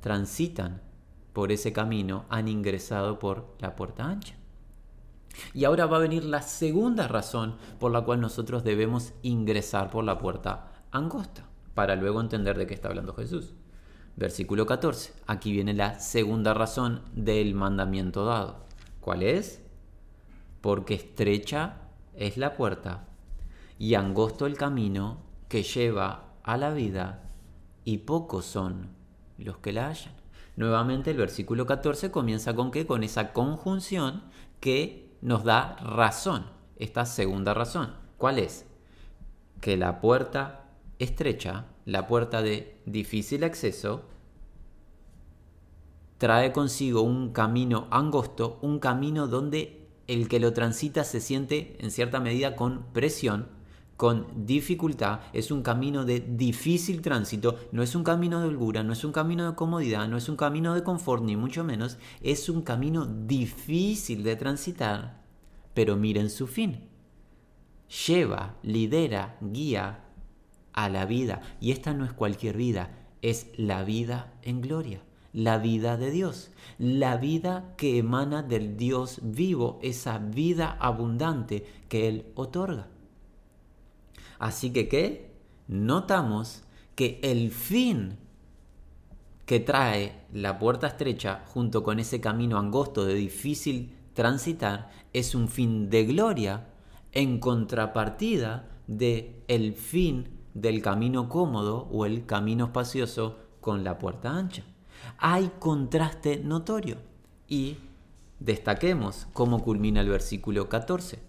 transitan 0.00 0.82
por 1.32 1.52
ese 1.52 1.72
camino, 1.72 2.24
han 2.28 2.48
ingresado 2.48 3.18
por 3.18 3.54
la 3.60 3.76
puerta 3.76 4.04
ancha. 4.04 4.34
Y 5.54 5.64
ahora 5.64 5.86
va 5.86 5.98
a 5.98 6.00
venir 6.00 6.24
la 6.24 6.42
segunda 6.42 7.06
razón 7.06 7.56
por 7.78 7.92
la 7.92 8.00
cual 8.00 8.20
nosotros 8.20 8.64
debemos 8.64 9.12
ingresar 9.22 9.90
por 9.90 10.02
la 10.02 10.18
puerta 10.18 10.72
angosta, 10.90 11.44
para 11.74 11.94
luego 11.94 12.20
entender 12.20 12.58
de 12.58 12.66
qué 12.66 12.74
está 12.74 12.88
hablando 12.88 13.14
Jesús. 13.14 13.54
Versículo 14.16 14.66
14. 14.66 15.12
Aquí 15.28 15.52
viene 15.52 15.74
la 15.74 16.00
segunda 16.00 16.54
razón 16.54 17.02
del 17.14 17.54
mandamiento 17.54 18.24
dado. 18.24 18.64
¿Cuál 19.00 19.22
es? 19.22 19.62
Porque 20.60 20.94
estrecha 20.94 21.76
es 22.16 22.36
la 22.36 22.54
puerta 22.56 23.06
y 23.78 23.94
angosto 23.94 24.46
el 24.46 24.56
camino 24.56 25.18
que 25.48 25.62
lleva 25.62 26.27
a 26.48 26.56
la 26.56 26.70
vida 26.70 27.20
y 27.84 27.98
pocos 27.98 28.46
son 28.46 28.88
los 29.36 29.58
que 29.58 29.70
la 29.70 29.88
hallan. 29.88 30.14
Nuevamente 30.56 31.10
el 31.10 31.18
versículo 31.18 31.66
14 31.66 32.10
comienza 32.10 32.54
con 32.54 32.70
qué? 32.70 32.86
Con 32.86 33.04
esa 33.04 33.34
conjunción 33.34 34.22
que 34.58 35.14
nos 35.20 35.44
da 35.44 35.76
razón, 35.76 36.46
esta 36.76 37.04
segunda 37.04 37.52
razón. 37.52 37.92
¿Cuál 38.16 38.38
es? 38.38 38.64
Que 39.60 39.76
la 39.76 40.00
puerta 40.00 40.70
estrecha, 40.98 41.66
la 41.84 42.06
puerta 42.06 42.40
de 42.40 42.80
difícil 42.86 43.44
acceso, 43.44 44.06
trae 46.16 46.50
consigo 46.52 47.02
un 47.02 47.34
camino 47.34 47.88
angosto, 47.90 48.58
un 48.62 48.78
camino 48.78 49.26
donde 49.26 49.86
el 50.06 50.28
que 50.28 50.40
lo 50.40 50.54
transita 50.54 51.04
se 51.04 51.20
siente 51.20 51.76
en 51.80 51.90
cierta 51.90 52.20
medida 52.20 52.56
con 52.56 52.84
presión, 52.94 53.57
con 53.98 54.46
dificultad, 54.46 55.22
es 55.32 55.50
un 55.50 55.62
camino 55.62 56.04
de 56.04 56.20
difícil 56.20 57.02
tránsito, 57.02 57.56
no 57.72 57.82
es 57.82 57.96
un 57.96 58.04
camino 58.04 58.40
de 58.40 58.46
holgura, 58.46 58.84
no 58.84 58.92
es 58.92 59.02
un 59.02 59.10
camino 59.10 59.50
de 59.50 59.56
comodidad, 59.56 60.06
no 60.06 60.16
es 60.16 60.28
un 60.28 60.36
camino 60.36 60.72
de 60.76 60.84
confort, 60.84 61.24
ni 61.24 61.34
mucho 61.34 61.64
menos, 61.64 61.98
es 62.22 62.48
un 62.48 62.62
camino 62.62 63.06
difícil 63.06 64.22
de 64.22 64.36
transitar, 64.36 65.24
pero 65.74 65.96
miren 65.96 66.30
su 66.30 66.46
fin. 66.46 66.88
Lleva, 68.06 68.54
lidera, 68.62 69.36
guía 69.40 70.04
a 70.72 70.88
la 70.88 71.04
vida, 71.04 71.42
y 71.60 71.72
esta 71.72 71.92
no 71.92 72.04
es 72.04 72.12
cualquier 72.12 72.56
vida, 72.56 72.96
es 73.20 73.48
la 73.56 73.82
vida 73.82 74.32
en 74.42 74.60
gloria, 74.60 75.02
la 75.32 75.58
vida 75.58 75.96
de 75.96 76.12
Dios, 76.12 76.52
la 76.78 77.16
vida 77.16 77.74
que 77.76 77.98
emana 77.98 78.44
del 78.44 78.76
Dios 78.76 79.18
vivo, 79.24 79.80
esa 79.82 80.18
vida 80.18 80.76
abundante 80.78 81.66
que 81.88 82.06
Él 82.06 82.26
otorga. 82.36 82.86
Así 84.38 84.70
que, 84.70 84.88
¿qué? 84.88 85.30
Notamos 85.66 86.62
que 86.94 87.20
el 87.22 87.50
fin 87.50 88.18
que 89.46 89.60
trae 89.60 90.26
la 90.32 90.58
puerta 90.58 90.88
estrecha 90.88 91.42
junto 91.46 91.82
con 91.82 91.98
ese 91.98 92.20
camino 92.20 92.58
angosto 92.58 93.04
de 93.04 93.14
difícil 93.14 93.94
transitar 94.12 94.90
es 95.12 95.34
un 95.34 95.48
fin 95.48 95.88
de 95.90 96.04
gloria 96.04 96.66
en 97.12 97.38
contrapartida 97.38 98.68
de 98.86 99.42
el 99.48 99.74
fin 99.74 100.28
del 100.54 100.82
camino 100.82 101.28
cómodo 101.28 101.88
o 101.90 102.04
el 102.04 102.26
camino 102.26 102.66
espacioso 102.66 103.38
con 103.60 103.84
la 103.84 103.98
puerta 103.98 104.36
ancha. 104.36 104.64
Hay 105.18 105.50
contraste 105.58 106.38
notorio 106.38 106.98
y 107.46 107.76
destaquemos 108.40 109.28
cómo 109.32 109.62
culmina 109.62 110.00
el 110.00 110.08
versículo 110.08 110.68
14. 110.68 111.27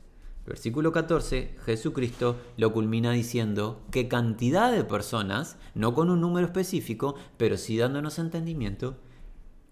Versículo 0.50 0.92
14, 0.92 1.58
Jesucristo 1.64 2.36
lo 2.58 2.74
culmina 2.74 3.12
diciendo 3.12 3.84
que 3.92 4.08
cantidad 4.08 4.72
de 4.72 4.84
personas, 4.84 5.60
no 5.76 5.94
con 5.94 6.10
un 6.10 6.22
número 6.22 6.48
específico, 6.48 7.14
pero 7.38 7.56
sí 7.56 7.78
dándonos 7.78 8.18
entendimiento, 8.18 8.98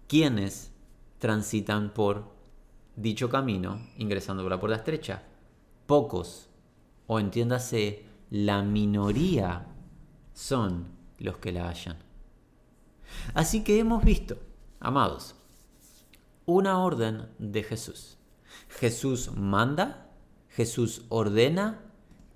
quienes 0.06 0.70
transitan 1.18 1.92
por 1.92 2.32
dicho 2.94 3.28
camino, 3.28 3.88
ingresando 3.96 4.44
por 4.44 4.52
la 4.52 4.60
puerta 4.60 4.76
estrecha. 4.76 5.24
Pocos, 5.86 6.48
o 7.08 7.18
entiéndase, 7.18 8.04
la 8.30 8.62
minoría 8.62 9.66
son 10.32 10.86
los 11.18 11.38
que 11.38 11.50
la 11.50 11.68
hallan. 11.68 11.96
Así 13.34 13.64
que 13.64 13.80
hemos 13.80 14.04
visto, 14.04 14.38
amados, 14.78 15.34
una 16.46 16.78
orden 16.78 17.26
de 17.40 17.64
Jesús. 17.64 18.16
Jesús 18.68 19.32
manda 19.34 20.07
Jesús 20.58 21.04
ordena 21.08 21.78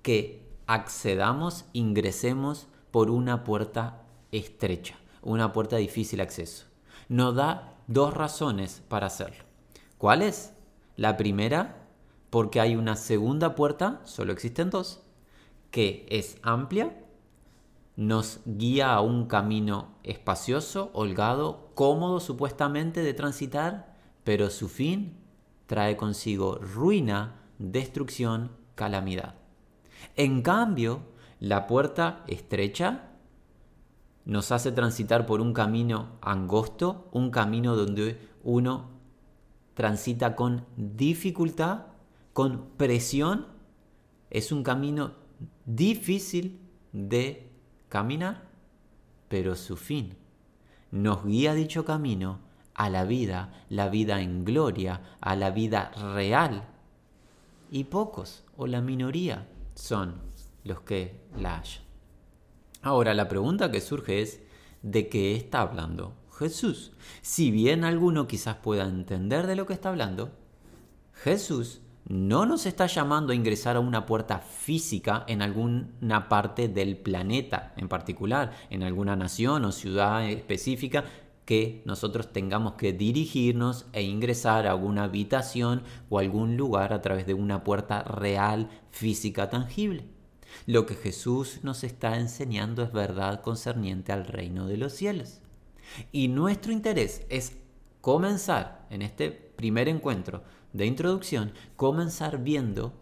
que 0.01 0.47
accedamos, 0.65 1.65
ingresemos 1.73 2.69
por 2.89 3.09
una 3.09 3.43
puerta 3.43 4.03
estrecha, 4.31 4.95
una 5.21 5.51
puerta 5.51 5.75
de 5.75 5.81
difícil 5.81 6.21
acceso. 6.21 6.67
Nos 7.09 7.35
da 7.35 7.73
dos 7.87 8.13
razones 8.13 8.81
para 8.87 9.07
hacerlo. 9.07 9.43
¿Cuáles? 9.97 10.53
La 10.95 11.17
primera, 11.17 11.85
porque 12.29 12.61
hay 12.61 12.77
una 12.77 12.95
segunda 12.95 13.55
puerta, 13.55 13.99
solo 14.05 14.31
existen 14.31 14.69
dos, 14.69 15.01
que 15.69 16.05
es 16.09 16.37
amplia, 16.43 16.97
nos 17.97 18.39
guía 18.45 18.93
a 18.93 19.01
un 19.01 19.25
camino 19.25 19.95
espacioso, 20.03 20.91
holgado, 20.93 21.71
cómodo 21.75 22.21
supuestamente 22.21 23.01
de 23.01 23.13
transitar, 23.13 23.97
pero 24.23 24.49
su 24.49 24.69
fin 24.69 25.17
trae 25.67 25.97
consigo 25.97 26.55
ruina, 26.55 27.42
destrucción, 27.59 28.51
calamidad. 28.75 29.35
En 30.15 30.41
cambio, 30.41 31.01
la 31.39 31.67
puerta 31.67 32.23
estrecha 32.27 33.09
nos 34.25 34.51
hace 34.51 34.71
transitar 34.71 35.25
por 35.25 35.41
un 35.41 35.53
camino 35.53 36.17
angosto, 36.21 37.09
un 37.11 37.31
camino 37.31 37.75
donde 37.75 38.19
uno 38.43 38.89
transita 39.73 40.35
con 40.35 40.65
dificultad, 40.77 41.87
con 42.31 42.69
presión. 42.77 43.47
Es 44.29 44.51
un 44.51 44.63
camino 44.63 45.13
difícil 45.65 46.59
de 46.91 47.51
caminar, 47.89 48.47
pero 49.27 49.55
su 49.55 49.75
fin 49.75 50.15
nos 50.91 51.25
guía 51.25 51.53
dicho 51.53 51.85
camino 51.85 52.39
a 52.75 52.89
la 52.89 53.03
vida, 53.03 53.51
la 53.69 53.89
vida 53.89 54.21
en 54.21 54.45
gloria, 54.45 55.01
a 55.21 55.35
la 55.35 55.51
vida 55.51 55.91
real. 56.13 56.67
Y 57.75 57.85
pocos, 57.85 58.43
o 58.55 58.67
la 58.67 58.81
minoría, 58.81 59.47
son 59.73 60.21
los 60.63 60.81
que 60.81 61.19
la 61.35 61.57
hallan. 61.57 61.83
Ahora, 62.83 63.15
la 63.15 63.27
pregunta 63.27 63.71
que 63.71 63.81
surge 63.81 64.21
es, 64.21 64.43
¿de 64.83 65.09
qué 65.09 65.35
está 65.35 65.61
hablando 65.61 66.13
Jesús? 66.37 66.91
Si 67.23 67.49
bien 67.49 67.83
alguno 67.83 68.27
quizás 68.27 68.57
pueda 68.57 68.83
entender 68.83 69.47
de 69.47 69.55
lo 69.55 69.65
que 69.65 69.73
está 69.73 69.89
hablando, 69.89 70.29
Jesús 71.13 71.81
no 72.07 72.45
nos 72.45 72.67
está 72.67 72.85
llamando 72.85 73.33
a 73.33 73.35
ingresar 73.35 73.75
a 73.75 73.79
una 73.79 74.05
puerta 74.05 74.37
física 74.37 75.23
en 75.27 75.41
alguna 75.41 76.29
parte 76.29 76.67
del 76.67 76.95
planeta 76.95 77.73
en 77.75 77.89
particular, 77.89 78.51
en 78.69 78.83
alguna 78.83 79.15
nación 79.15 79.65
o 79.65 79.71
ciudad 79.71 80.29
específica, 80.29 81.05
que 81.45 81.81
nosotros 81.85 82.31
tengamos 82.31 82.73
que 82.73 82.93
dirigirnos 82.93 83.85
e 83.91 84.03
ingresar 84.03 84.65
a 84.65 84.71
alguna 84.71 85.03
habitación 85.03 85.83
o 86.09 86.19
algún 86.19 86.57
lugar 86.57 86.93
a 86.93 87.01
través 87.01 87.25
de 87.25 87.33
una 87.33 87.63
puerta 87.63 88.03
real, 88.03 88.69
física, 88.91 89.49
tangible. 89.49 90.05
Lo 90.65 90.85
que 90.85 90.95
Jesús 90.95 91.59
nos 91.63 91.83
está 91.83 92.17
enseñando 92.17 92.83
es 92.83 92.91
verdad 92.91 93.41
concerniente 93.41 94.11
al 94.11 94.25
reino 94.25 94.67
de 94.67 94.77
los 94.77 94.93
cielos. 94.93 95.41
Y 96.11 96.27
nuestro 96.29 96.71
interés 96.71 97.25
es 97.29 97.57
comenzar 98.01 98.85
en 98.89 99.01
este 99.01 99.31
primer 99.31 99.89
encuentro 99.89 100.43
de 100.71 100.85
introducción, 100.85 101.53
comenzar 101.75 102.43
viendo 102.43 102.93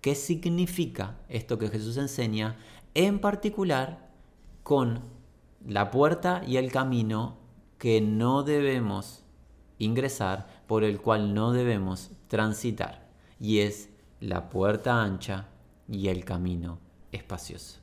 qué 0.00 0.14
significa 0.14 1.18
esto 1.28 1.58
que 1.58 1.68
Jesús 1.68 1.96
enseña, 1.96 2.56
en 2.94 3.20
particular 3.20 4.10
con 4.62 5.00
la 5.66 5.90
puerta 5.90 6.42
y 6.46 6.56
el 6.56 6.72
camino 6.72 7.39
que 7.80 8.02
no 8.02 8.42
debemos 8.42 9.24
ingresar, 9.78 10.46
por 10.66 10.84
el 10.84 11.00
cual 11.00 11.32
no 11.32 11.50
debemos 11.52 12.10
transitar, 12.28 13.08
y 13.40 13.60
es 13.60 13.88
la 14.20 14.50
puerta 14.50 15.02
ancha 15.02 15.48
y 15.88 16.08
el 16.08 16.26
camino 16.26 16.78
espacioso. 17.10 17.80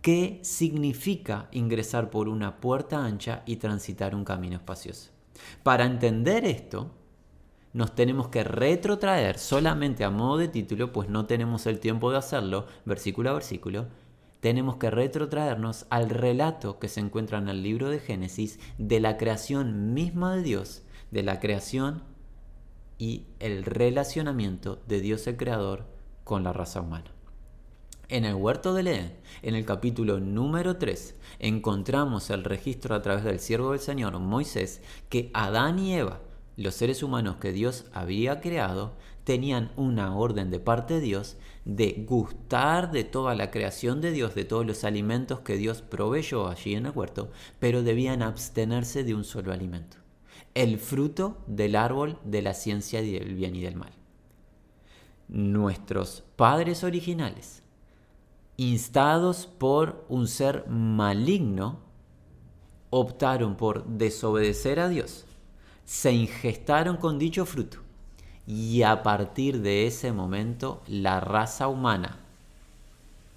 ¿Qué 0.00 0.38
significa 0.44 1.48
ingresar 1.50 2.08
por 2.08 2.28
una 2.28 2.60
puerta 2.60 3.04
ancha 3.04 3.42
y 3.46 3.56
transitar 3.56 4.14
un 4.14 4.24
camino 4.24 4.54
espacioso? 4.54 5.10
Para 5.64 5.86
entender 5.86 6.44
esto, 6.44 6.92
nos 7.72 7.96
tenemos 7.96 8.28
que 8.28 8.44
retrotraer 8.44 9.40
solamente 9.40 10.04
a 10.04 10.10
modo 10.10 10.38
de 10.38 10.46
título, 10.46 10.92
pues 10.92 11.08
no 11.08 11.26
tenemos 11.26 11.66
el 11.66 11.80
tiempo 11.80 12.12
de 12.12 12.18
hacerlo 12.18 12.66
versículo 12.84 13.30
a 13.30 13.34
versículo, 13.34 13.86
tenemos 14.46 14.76
que 14.76 14.92
retrotraernos 14.92 15.86
al 15.90 16.08
relato 16.08 16.78
que 16.78 16.86
se 16.86 17.00
encuentra 17.00 17.38
en 17.38 17.48
el 17.48 17.64
libro 17.64 17.90
de 17.90 17.98
Génesis 17.98 18.60
de 18.78 19.00
la 19.00 19.16
creación 19.16 19.92
misma 19.92 20.36
de 20.36 20.44
Dios, 20.44 20.84
de 21.10 21.24
la 21.24 21.40
creación 21.40 22.04
y 22.96 23.24
el 23.40 23.64
relacionamiento 23.64 24.80
de 24.86 25.00
Dios 25.00 25.26
el 25.26 25.36
Creador 25.36 25.86
con 26.22 26.44
la 26.44 26.52
raza 26.52 26.80
humana. 26.80 27.10
En 28.08 28.24
el 28.24 28.36
huerto 28.36 28.72
de 28.72 28.82
Edén, 28.82 29.16
en 29.42 29.56
el 29.56 29.64
capítulo 29.64 30.20
número 30.20 30.76
3, 30.76 31.16
encontramos 31.40 32.30
el 32.30 32.44
registro 32.44 32.94
a 32.94 33.02
través 33.02 33.24
del 33.24 33.40
siervo 33.40 33.72
del 33.72 33.80
Señor, 33.80 34.16
Moisés, 34.20 34.80
que 35.08 35.28
Adán 35.34 35.80
y 35.80 35.92
Eva, 35.94 36.20
los 36.56 36.76
seres 36.76 37.02
humanos 37.02 37.38
que 37.40 37.50
Dios 37.50 37.86
había 37.92 38.40
creado, 38.40 38.94
tenían 39.26 39.72
una 39.74 40.16
orden 40.16 40.52
de 40.52 40.60
parte 40.60 40.94
de 40.94 41.00
Dios 41.00 41.36
de 41.64 42.04
gustar 42.08 42.92
de 42.92 43.02
toda 43.02 43.34
la 43.34 43.50
creación 43.50 44.00
de 44.00 44.12
Dios, 44.12 44.36
de 44.36 44.44
todos 44.44 44.64
los 44.64 44.84
alimentos 44.84 45.40
que 45.40 45.56
Dios 45.56 45.82
proveyó 45.82 46.46
allí 46.46 46.76
en 46.76 46.86
el 46.86 46.92
huerto, 46.92 47.32
pero 47.58 47.82
debían 47.82 48.22
abstenerse 48.22 49.02
de 49.02 49.16
un 49.16 49.24
solo 49.24 49.52
alimento, 49.52 49.96
el 50.54 50.78
fruto 50.78 51.38
del 51.48 51.74
árbol 51.74 52.20
de 52.22 52.40
la 52.40 52.54
ciencia 52.54 53.02
del 53.02 53.34
bien 53.34 53.56
y 53.56 53.62
del 53.62 53.74
mal. 53.74 53.90
Nuestros 55.26 56.22
padres 56.36 56.84
originales, 56.84 57.64
instados 58.56 59.48
por 59.48 60.06
un 60.08 60.28
ser 60.28 60.68
maligno, 60.68 61.80
optaron 62.90 63.56
por 63.56 63.84
desobedecer 63.86 64.78
a 64.78 64.88
Dios, 64.88 65.24
se 65.84 66.12
ingestaron 66.12 66.96
con 66.96 67.18
dicho 67.18 67.44
fruto 67.44 67.85
y 68.46 68.82
a 68.82 69.02
partir 69.02 69.60
de 69.60 69.86
ese 69.86 70.12
momento 70.12 70.82
la 70.86 71.20
raza 71.20 71.68
humana 71.68 72.18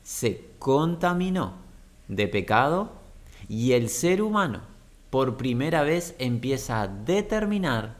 se 0.03 0.49
contaminó 0.59 1.53
de 2.07 2.27
pecado 2.27 2.91
y 3.47 3.73
el 3.73 3.89
ser 3.89 4.21
humano 4.21 4.61
por 5.09 5.37
primera 5.37 5.83
vez 5.83 6.15
empieza 6.19 6.81
a 6.81 6.87
determinar 6.87 7.95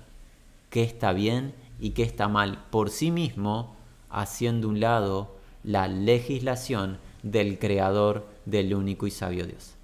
qué 0.69 0.83
está 0.83 1.13
bien 1.13 1.53
y 1.79 1.91
qué 1.91 2.03
está 2.03 2.27
mal 2.27 2.65
por 2.69 2.89
sí 2.89 3.09
mismo, 3.09 3.75
haciendo 4.09 4.67
un 4.67 4.79
lado 4.79 5.35
la 5.63 5.87
legislación 5.87 6.97
del 7.23 7.57
creador 7.57 8.27
del 8.45 8.73
único 8.73 9.07
y 9.07 9.11
sabio 9.11 9.45
Dios. 9.45 9.75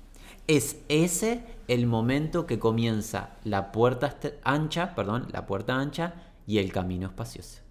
Es 0.48 0.78
ese 0.90 1.44
el 1.68 1.88
momento 1.88 2.46
que 2.46 2.60
comienza 2.60 3.32
la 3.44 3.72
puerta 3.72 4.16
ancha, 4.44 4.94
perdón, 4.94 5.28
la 5.32 5.48
puerta 5.48 5.76
ancha 5.76 6.14
y 6.46 6.60
el 6.60 6.72
camino 6.72 7.08
espacioso. 7.08 7.62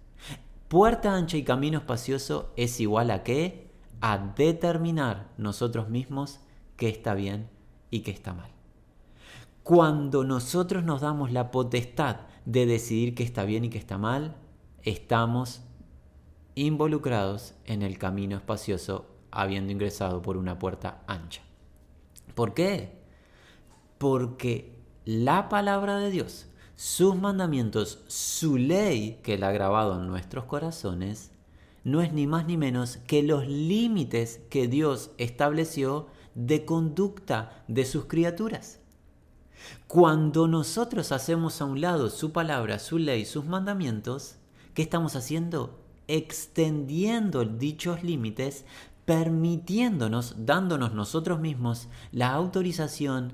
Puerta 0.67 1.15
ancha 1.15 1.37
y 1.37 1.43
camino 1.43 1.77
espacioso 1.77 2.51
es 2.55 2.79
igual 2.79 3.11
a 3.11 3.23
qué? 3.23 3.71
A 4.01 4.17
determinar 4.17 5.31
nosotros 5.37 5.89
mismos 5.89 6.39
qué 6.75 6.89
está 6.89 7.13
bien 7.13 7.49
y 7.91 8.01
qué 8.01 8.11
está 8.11 8.33
mal. 8.33 8.49
Cuando 9.63 10.23
nosotros 10.23 10.83
nos 10.83 11.01
damos 11.01 11.31
la 11.31 11.51
potestad 11.51 12.17
de 12.45 12.65
decidir 12.65 13.15
qué 13.15 13.23
está 13.23 13.45
bien 13.45 13.65
y 13.65 13.69
qué 13.69 13.77
está 13.77 13.97
mal, 13.97 14.35
estamos 14.83 15.61
involucrados 16.55 17.55
en 17.65 17.81
el 17.81 17.97
camino 17.97 18.37
espacioso 18.37 19.07
habiendo 19.31 19.71
ingresado 19.71 20.21
por 20.21 20.37
una 20.37 20.57
puerta 20.59 21.03
ancha. 21.07 21.41
¿Por 22.33 22.53
qué? 22.53 23.01
Porque 23.97 24.77
la 25.05 25.49
palabra 25.49 25.97
de 25.97 26.11
Dios 26.11 26.47
sus 26.75 27.15
mandamientos, 27.15 27.99
su 28.07 28.57
ley 28.57 29.19
que 29.23 29.35
Él 29.35 29.43
ha 29.43 29.51
grabado 29.51 29.99
en 29.99 30.07
nuestros 30.07 30.45
corazones, 30.45 31.31
no 31.83 32.01
es 32.01 32.11
ni 32.11 32.27
más 32.27 32.45
ni 32.45 32.57
menos 32.57 32.97
que 33.07 33.23
los 33.23 33.47
límites 33.47 34.41
que 34.49 34.67
Dios 34.67 35.11
estableció 35.17 36.07
de 36.33 36.65
conducta 36.65 37.63
de 37.67 37.85
sus 37.85 38.05
criaturas. 38.05 38.79
Cuando 39.87 40.47
nosotros 40.47 41.11
hacemos 41.11 41.61
a 41.61 41.65
un 41.65 41.79
lado 41.79 42.09
su 42.09 42.31
palabra, 42.31 42.79
su 42.79 42.97
ley, 42.97 43.25
sus 43.25 43.45
mandamientos, 43.45 44.35
¿qué 44.73 44.81
estamos 44.81 45.15
haciendo? 45.15 45.79
Extendiendo 46.07 47.45
dichos 47.45 48.03
límites, 48.03 48.65
permitiéndonos, 49.05 50.35
dándonos 50.45 50.93
nosotros 50.93 51.39
mismos 51.39 51.87
la 52.11 52.33
autorización 52.33 53.33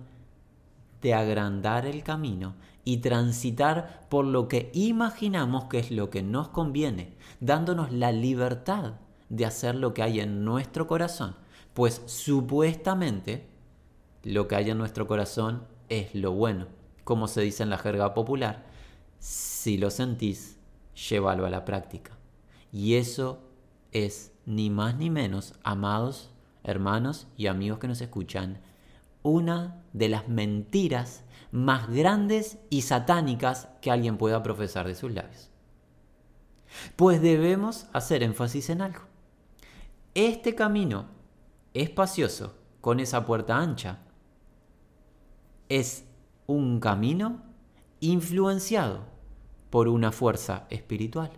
de 1.02 1.14
agrandar 1.14 1.86
el 1.86 2.04
camino 2.04 2.56
y 2.84 2.98
transitar 2.98 4.08
por 4.10 4.26
lo 4.26 4.48
que 4.48 4.72
imaginamos 4.74 5.66
que 5.66 5.80
es 5.80 5.92
lo 5.92 6.10
que 6.10 6.24
nos 6.24 6.50
conviene, 6.50 7.16
dándonos 7.40 7.92
la 7.92 8.12
libertad 8.12 8.94
de 9.30 9.46
hacer 9.46 9.76
lo 9.76 9.94
que 9.94 10.04
hay 10.04 10.20
en 10.20 10.44
nuestro 10.44 10.88
corazón, 10.88 11.36
pues 11.74 12.02
supuestamente 12.06 13.48
lo 14.24 14.48
que 14.48 14.56
hay 14.56 14.70
en 14.70 14.78
nuestro 14.78 15.08
corazón 15.08 15.64
es 15.90 16.14
lo 16.16 16.32
bueno, 16.32 16.68
como 17.04 17.28
se 17.28 17.42
dice 17.42 17.64
en 17.64 17.70
la 17.70 17.78
jerga 17.78 18.14
popular, 18.14 18.66
si 19.20 19.78
lo 19.78 19.90
sentís, 19.90 20.58
llévalo 21.10 21.46
a 21.46 21.50
la 21.50 21.66
práctica. 21.66 22.18
Y 22.72 22.96
eso 22.96 23.40
es 23.92 24.32
ni 24.46 24.70
más 24.70 24.96
ni 24.96 25.10
menos, 25.10 25.54
amados 25.64 26.32
hermanos 26.64 27.28
y 27.38 27.48
amigos 27.48 27.80
que 27.80 27.88
nos 27.88 28.02
escuchan, 28.02 28.60
una 29.24 29.84
de 29.94 30.10
las 30.10 30.28
mentiras 30.28 31.24
más 31.52 31.90
grandes 31.90 32.58
y 32.70 32.84
satánicas 32.84 33.70
que 33.82 33.92
alguien 33.92 34.18
pueda 34.18 34.42
profesar 34.44 34.88
de 34.88 34.96
sus 34.96 35.12
labios. 35.12 35.50
Pues 36.96 37.22
debemos 37.22 37.88
hacer 37.94 38.24
énfasis 38.24 38.70
en 38.70 38.82
algo. 38.82 39.02
Este 40.14 40.56
camino 40.56 41.08
espacioso, 41.74 42.56
con 42.80 43.00
esa 43.00 43.26
puerta 43.26 43.58
ancha, 43.58 44.00
es 45.70 46.06
un 46.48 46.80
camino 46.80 47.44
influenciado 48.00 49.06
por 49.70 49.88
una 49.88 50.12
fuerza 50.12 50.66
espiritual. 50.70 51.32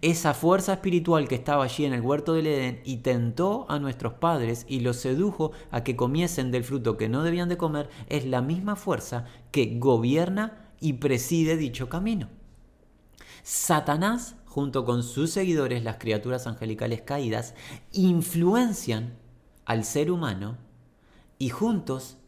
Esa 0.00 0.34
fuerza 0.34 0.74
espiritual 0.74 1.28
que 1.28 1.34
estaba 1.34 1.64
allí 1.64 1.84
en 1.84 1.92
el 1.92 2.00
huerto 2.00 2.34
del 2.34 2.46
Edén 2.46 2.80
y 2.84 2.98
tentó 2.98 3.66
a 3.68 3.78
nuestros 3.78 4.14
padres 4.14 4.64
y 4.68 4.80
los 4.80 4.96
sedujo 4.96 5.52
a 5.70 5.82
que 5.84 5.96
comiesen 5.96 6.50
del 6.50 6.64
fruto 6.64 6.96
que 6.96 7.08
no 7.08 7.22
debían 7.22 7.48
de 7.48 7.56
comer, 7.56 7.88
es 8.08 8.24
la 8.26 8.42
misma 8.42 8.76
fuerza 8.76 9.26
que 9.50 9.78
gobierna 9.78 10.70
y 10.80 10.94
preside 10.94 11.56
dicho 11.56 11.88
camino. 11.88 12.28
Satanás, 13.42 14.36
junto 14.46 14.84
con 14.84 15.02
sus 15.02 15.30
seguidores, 15.30 15.82
las 15.82 15.96
criaturas 15.96 16.46
angelicales 16.46 17.02
caídas, 17.02 17.54
influencian 17.92 19.16
al 19.64 19.84
ser 19.84 20.10
humano 20.10 20.58
y 21.38 21.48
juntos 21.48 22.18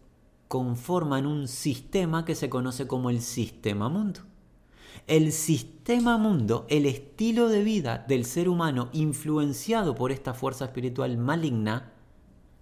conforman 0.49 1.27
un 1.27 1.49
sistema 1.49 2.25
que 2.25 2.35
se 2.35 2.49
conoce 2.49 2.87
como 2.87 3.11
el 3.11 3.21
sistema 3.21 3.89
mundo. 3.89 4.21
El 5.07 5.33
sistema 5.33 6.17
mundo, 6.17 6.67
el 6.69 6.87
estilo 6.87 7.49
de 7.49 7.63
vida 7.63 8.05
del 8.09 8.25
ser 8.25 8.49
humano 8.49 8.89
influenciado 8.93 9.95
por 9.95 10.13
esta 10.13 10.35
fuerza 10.35 10.67
espiritual 10.67 11.19
maligna, 11.19 11.93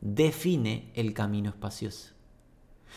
define 0.01 0.91
el 0.95 1.15
camino 1.15 1.51
espacioso, 1.51 2.11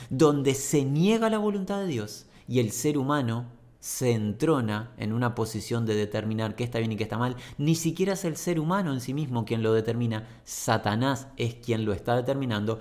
donde 0.10 0.56
se 0.56 0.84
niega 0.84 1.30
la 1.30 1.38
voluntad 1.38 1.80
de 1.82 1.88
Dios 1.88 2.26
y 2.48 2.60
el 2.60 2.72
ser 2.72 2.98
humano 2.98 3.46
se 3.80 4.14
entrona 4.14 4.92
en 4.98 5.14
una 5.14 5.36
posición 5.36 5.86
de 5.86 5.94
determinar 5.94 6.56
qué 6.56 6.64
está 6.64 6.80
bien 6.80 6.92
y 6.92 6.96
qué 6.96 7.04
está 7.04 7.20
mal, 7.20 7.36
ni 7.60 7.76
siquiera 7.76 8.14
es 8.14 8.26
el 8.26 8.36
ser 8.36 8.60
humano 8.60 8.92
en 8.92 9.00
sí 9.00 9.14
mismo 9.14 9.46
quien 9.46 9.62
lo 9.62 9.74
determina, 9.74 10.28
Satanás 10.44 11.28
es 11.38 11.54
quien 11.54 11.86
lo 11.86 11.94
está 11.94 12.16
determinando, 12.16 12.80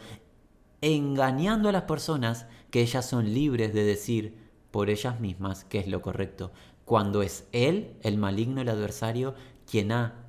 engañando 0.81 1.69
a 1.69 1.73
las 1.73 1.83
personas 1.83 2.47
que 2.71 2.81
ellas 2.81 3.07
son 3.07 3.35
libres 3.35 3.75
de 3.75 3.85
decir, 3.85 4.44
por 4.75 4.91
ellas 4.91 5.21
mismas 5.21 5.63
qué 5.63 5.79
es 5.79 5.87
lo 5.87 6.03
correcto, 6.03 6.51
cuando 6.85 7.23
es 7.23 7.47
Él, 7.53 7.95
el 8.03 8.19
maligno, 8.19 8.61
el 8.61 8.69
adversario, 8.69 9.37
quien 9.71 9.93
ha 9.93 10.27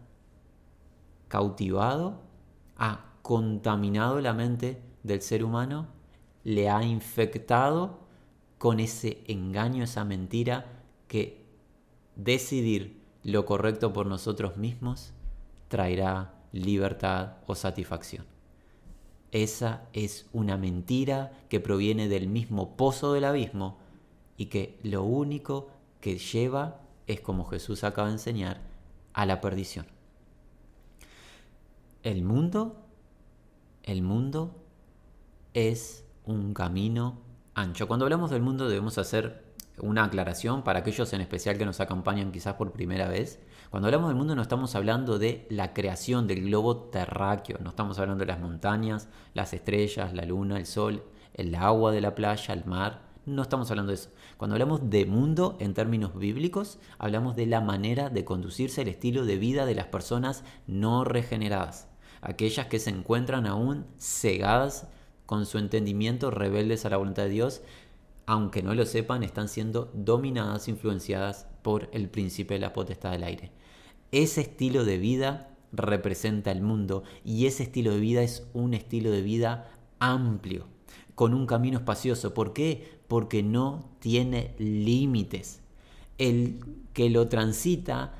cautivado, 1.30 2.22
ha 2.78 3.06
contaminado 3.24 4.22
la 4.22 4.36
mente 4.36 4.80
del 5.02 5.24
ser 5.24 5.44
humano, 5.44 5.88
le 6.44 6.70
ha 6.70 6.84
infectado 6.84 8.02
con 8.60 8.80
ese 8.80 9.24
engaño, 9.26 9.84
esa 9.84 10.06
mentira, 10.06 10.84
que 11.08 11.44
decidir 12.16 13.02
lo 13.24 13.48
correcto 13.48 13.94
por 13.94 14.06
nosotros 14.06 14.58
mismos 14.58 15.12
traerá 15.70 16.36
libertad 16.52 17.38
o 17.48 17.56
satisfacción. 17.56 18.28
Esa 19.32 19.88
es 19.94 20.28
una 20.34 20.56
mentira 20.56 21.32
que 21.50 21.60
proviene 21.60 22.08
del 22.10 22.28
mismo 22.28 22.78
pozo 22.78 23.12
del 23.12 23.24
abismo 23.24 23.84
y 24.38 24.48
que 24.48 24.80
lo 24.84 25.04
único 25.04 25.70
que 26.02 26.18
lleva 26.18 26.82
es, 27.08 27.22
como 27.22 27.46
Jesús 27.46 27.84
acaba 27.84 28.08
de 28.08 28.14
enseñar, 28.14 28.62
a 29.14 29.26
la 29.26 29.42
perdición. 29.42 29.86
El 32.04 32.24
mundo, 32.24 32.86
el 33.84 34.02
mundo 34.02 34.56
es 35.54 36.06
un 36.26 36.54
camino 36.54 37.20
ancho. 37.54 37.88
Cuando 37.88 38.06
hablamos 38.06 38.30
del 38.30 38.42
mundo 38.42 38.68
debemos 38.68 38.98
hacer 38.98 39.46
una 39.80 40.06
aclaración 40.06 40.64
para 40.64 40.80
aquellos 40.80 41.12
en 41.14 41.22
especial 41.22 41.58
que 41.58 41.66
nos 41.66 41.80
acompañan 41.80 42.32
quizás 42.32 42.56
por 42.56 42.72
primera 42.72 43.08
vez. 43.08 43.40
Cuando 43.70 43.88
hablamos 43.88 44.10
del 44.10 44.18
mundo 44.18 44.36
no 44.36 44.42
estamos 44.42 44.76
hablando 44.76 45.18
de 45.18 45.48
la 45.50 45.74
creación 45.74 46.28
del 46.28 46.44
globo 46.44 46.78
terráqueo, 46.78 47.58
no 47.62 47.72
estamos 47.72 48.00
hablando 48.00 48.24
de 48.24 48.32
las 48.32 48.40
montañas, 48.40 49.10
las 49.34 49.54
estrellas, 49.54 50.14
la 50.14 50.26
luna, 50.26 50.58
el 50.58 50.66
sol, 50.66 51.04
el 51.34 51.56
agua 51.56 51.92
de 51.92 52.02
la 52.02 52.16
playa, 52.16 52.54
el 52.54 52.66
mar, 52.66 53.05
no 53.26 53.42
estamos 53.42 53.70
hablando 53.72 53.92
de 53.92 53.96
eso. 53.96 54.10
Cuando 54.38 54.56
hablamos 54.56 54.90
de 54.90 55.06
mundo 55.06 55.58
en 55.60 55.74
términos 55.74 56.18
bíblicos, 56.18 56.80
hablamos 56.98 57.36
de 57.36 57.46
la 57.46 57.62
manera 57.62 58.10
de 58.10 58.26
conducirse 58.26 58.82
el 58.82 58.88
estilo 58.88 59.26
de 59.26 59.38
vida 59.38 59.66
de 59.66 59.76
las 59.76 59.88
personas 59.88 60.44
no 60.68 61.04
regeneradas, 61.04 61.88
aquellas 62.22 62.68
que 62.68 62.80
se 62.80 62.92
encuentran 62.92 63.48
aún 63.48 63.86
cegadas 64.00 64.88
con 65.26 65.46
su 65.46 65.58
entendimiento, 65.58 66.32
rebeldes 66.32 66.86
a 66.86 66.90
la 66.90 66.98
voluntad 66.98 67.24
de 67.24 67.30
Dios, 67.30 67.62
aunque 68.28 68.64
no 68.64 68.74
lo 68.74 68.86
sepan, 68.86 69.24
están 69.24 69.50
siendo 69.50 69.92
dominadas, 69.94 70.68
influenciadas 70.68 71.48
por 71.62 71.90
el 71.94 72.10
príncipe 72.10 72.56
de 72.56 72.60
la 72.60 72.74
potestad 72.74 73.12
del 73.12 73.24
aire. 73.24 73.52
Ese 74.12 74.42
estilo 74.42 74.86
de 74.86 74.98
vida 74.98 75.50
representa 75.72 76.52
el 76.52 76.62
mundo 76.62 77.04
y 77.24 77.48
ese 77.48 77.64
estilo 77.64 77.92
de 77.92 78.00
vida 78.00 78.22
es 78.22 78.48
un 78.54 78.74
estilo 78.74 79.12
de 79.12 79.22
vida 79.22 79.70
amplio 80.00 80.68
con 81.16 81.34
un 81.34 81.48
camino 81.48 81.80
espacioso. 81.80 82.34
¿Por 82.34 82.54
qué? 82.54 82.95
Porque 83.08 83.44
no 83.44 83.90
tiene 84.00 84.56
límites. 84.58 85.62
El 86.18 86.60
que 86.94 87.10
lo 87.10 87.28
transita 87.28 88.14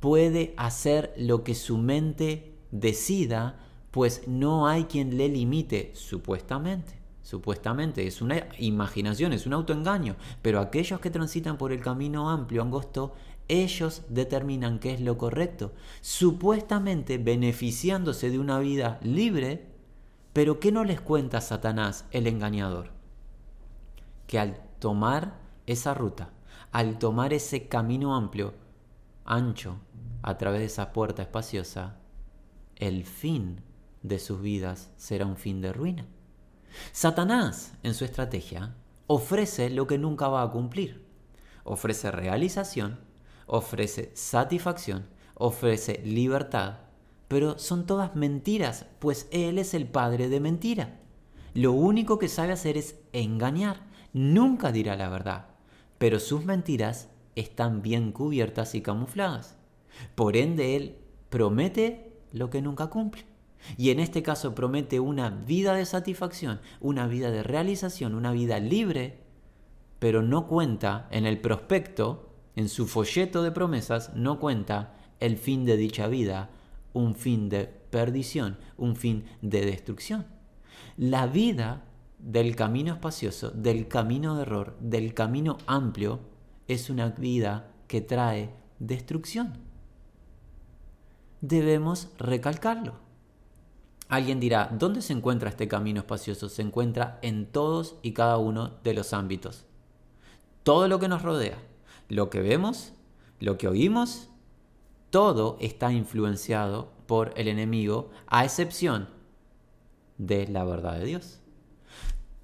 puede 0.00 0.54
hacer 0.56 1.12
lo 1.16 1.44
que 1.44 1.54
su 1.54 1.78
mente 1.78 2.54
decida, 2.70 3.60
pues 3.90 4.26
no 4.26 4.66
hay 4.66 4.84
quien 4.84 5.16
le 5.16 5.28
limite, 5.28 5.92
supuestamente. 5.94 6.94
Supuestamente 7.22 8.06
es 8.06 8.20
una 8.20 8.46
imaginación, 8.58 9.32
es 9.32 9.46
un 9.46 9.54
autoengaño, 9.54 10.16
pero 10.42 10.60
aquellos 10.60 11.00
que 11.00 11.10
transitan 11.10 11.56
por 11.56 11.72
el 11.72 11.80
camino 11.80 12.28
amplio, 12.28 12.60
angosto, 12.60 13.14
ellos 13.48 14.02
determinan 14.08 14.78
qué 14.78 14.94
es 14.94 15.00
lo 15.00 15.16
correcto, 15.16 15.72
supuestamente 16.02 17.18
beneficiándose 17.18 18.30
de 18.30 18.38
una 18.38 18.58
vida 18.58 19.00
libre 19.02 19.74
pero 20.34 20.58
¿qué 20.58 20.72
no 20.72 20.82
les 20.82 21.00
cuenta 21.00 21.40
Satanás, 21.40 22.06
el 22.10 22.26
engañador? 22.26 22.93
Que 24.34 24.40
al 24.40 24.60
tomar 24.80 25.38
esa 25.64 25.94
ruta, 25.94 26.32
al 26.72 26.98
tomar 26.98 27.32
ese 27.32 27.68
camino 27.68 28.16
amplio, 28.16 28.54
ancho, 29.24 29.76
a 30.22 30.36
través 30.38 30.58
de 30.58 30.66
esa 30.66 30.92
puerta 30.92 31.22
espaciosa, 31.22 31.98
el 32.74 33.04
fin 33.04 33.60
de 34.02 34.18
sus 34.18 34.42
vidas 34.42 34.90
será 34.96 35.24
un 35.24 35.36
fin 35.36 35.60
de 35.60 35.72
ruina. 35.72 36.08
Satanás, 36.90 37.74
en 37.84 37.94
su 37.94 38.04
estrategia, 38.04 38.74
ofrece 39.06 39.70
lo 39.70 39.86
que 39.86 39.98
nunca 39.98 40.26
va 40.26 40.42
a 40.42 40.50
cumplir. 40.50 41.06
Ofrece 41.62 42.10
realización, 42.10 42.98
ofrece 43.46 44.10
satisfacción, 44.16 45.06
ofrece 45.34 46.02
libertad, 46.04 46.78
pero 47.28 47.56
son 47.60 47.86
todas 47.86 48.16
mentiras, 48.16 48.86
pues 48.98 49.28
Él 49.30 49.60
es 49.60 49.74
el 49.74 49.86
padre 49.86 50.28
de 50.28 50.40
mentira. 50.40 50.98
Lo 51.54 51.70
único 51.70 52.18
que 52.18 52.26
sabe 52.26 52.52
hacer 52.52 52.76
es 52.76 52.96
engañar, 53.12 53.93
nunca 54.14 54.72
dirá 54.72 54.96
la 54.96 55.10
verdad, 55.10 55.48
pero 55.98 56.18
sus 56.18 56.46
mentiras 56.46 57.10
están 57.36 57.82
bien 57.82 58.12
cubiertas 58.12 58.74
y 58.74 58.80
camufladas. 58.80 59.58
Por 60.14 60.36
ende, 60.36 60.76
Él 60.76 60.96
promete 61.28 62.16
lo 62.32 62.48
que 62.48 62.62
nunca 62.62 62.86
cumple. 62.86 63.26
Y 63.76 63.90
en 63.90 64.00
este 64.00 64.22
caso 64.22 64.54
promete 64.54 65.00
una 65.00 65.30
vida 65.30 65.74
de 65.74 65.86
satisfacción, 65.86 66.60
una 66.80 67.06
vida 67.06 67.30
de 67.30 67.42
realización, 67.42 68.14
una 68.14 68.32
vida 68.32 68.58
libre, 68.60 69.20
pero 69.98 70.22
no 70.22 70.46
cuenta 70.46 71.08
en 71.10 71.26
el 71.26 71.40
prospecto, 71.40 72.30
en 72.56 72.68
su 72.68 72.86
folleto 72.86 73.42
de 73.42 73.52
promesas, 73.52 74.12
no 74.14 74.38
cuenta 74.38 74.94
el 75.20 75.38
fin 75.38 75.64
de 75.64 75.76
dicha 75.76 76.08
vida, 76.08 76.50
un 76.92 77.14
fin 77.14 77.48
de 77.48 77.64
perdición, 77.64 78.58
un 78.76 78.96
fin 78.96 79.24
de 79.40 79.64
destrucción. 79.64 80.26
La 80.96 81.26
vida 81.26 81.84
del 82.24 82.56
camino 82.56 82.94
espacioso, 82.94 83.50
del 83.50 83.86
camino 83.86 84.34
de 84.34 84.42
error, 84.42 84.76
del 84.80 85.12
camino 85.12 85.58
amplio, 85.66 86.20
es 86.66 86.88
una 86.88 87.10
vida 87.10 87.70
que 87.86 88.00
trae 88.00 88.54
destrucción. 88.78 89.58
Debemos 91.42 92.08
recalcarlo. 92.16 92.94
Alguien 94.08 94.40
dirá, 94.40 94.70
¿dónde 94.72 95.02
se 95.02 95.12
encuentra 95.12 95.50
este 95.50 95.68
camino 95.68 96.00
espacioso? 96.00 96.48
Se 96.48 96.62
encuentra 96.62 97.18
en 97.20 97.44
todos 97.44 97.96
y 98.00 98.12
cada 98.12 98.38
uno 98.38 98.72
de 98.82 98.94
los 98.94 99.12
ámbitos. 99.12 99.66
Todo 100.62 100.88
lo 100.88 100.98
que 100.98 101.08
nos 101.08 101.22
rodea, 101.22 101.58
lo 102.08 102.30
que 102.30 102.40
vemos, 102.40 102.94
lo 103.38 103.58
que 103.58 103.68
oímos 103.68 104.30
todo 105.10 105.58
está 105.60 105.92
influenciado 105.92 106.90
por 107.06 107.34
el 107.36 107.48
enemigo, 107.48 108.10
a 108.26 108.44
excepción 108.44 109.08
de 110.16 110.48
la 110.48 110.64
verdad 110.64 110.98
de 110.98 111.04
Dios. 111.04 111.43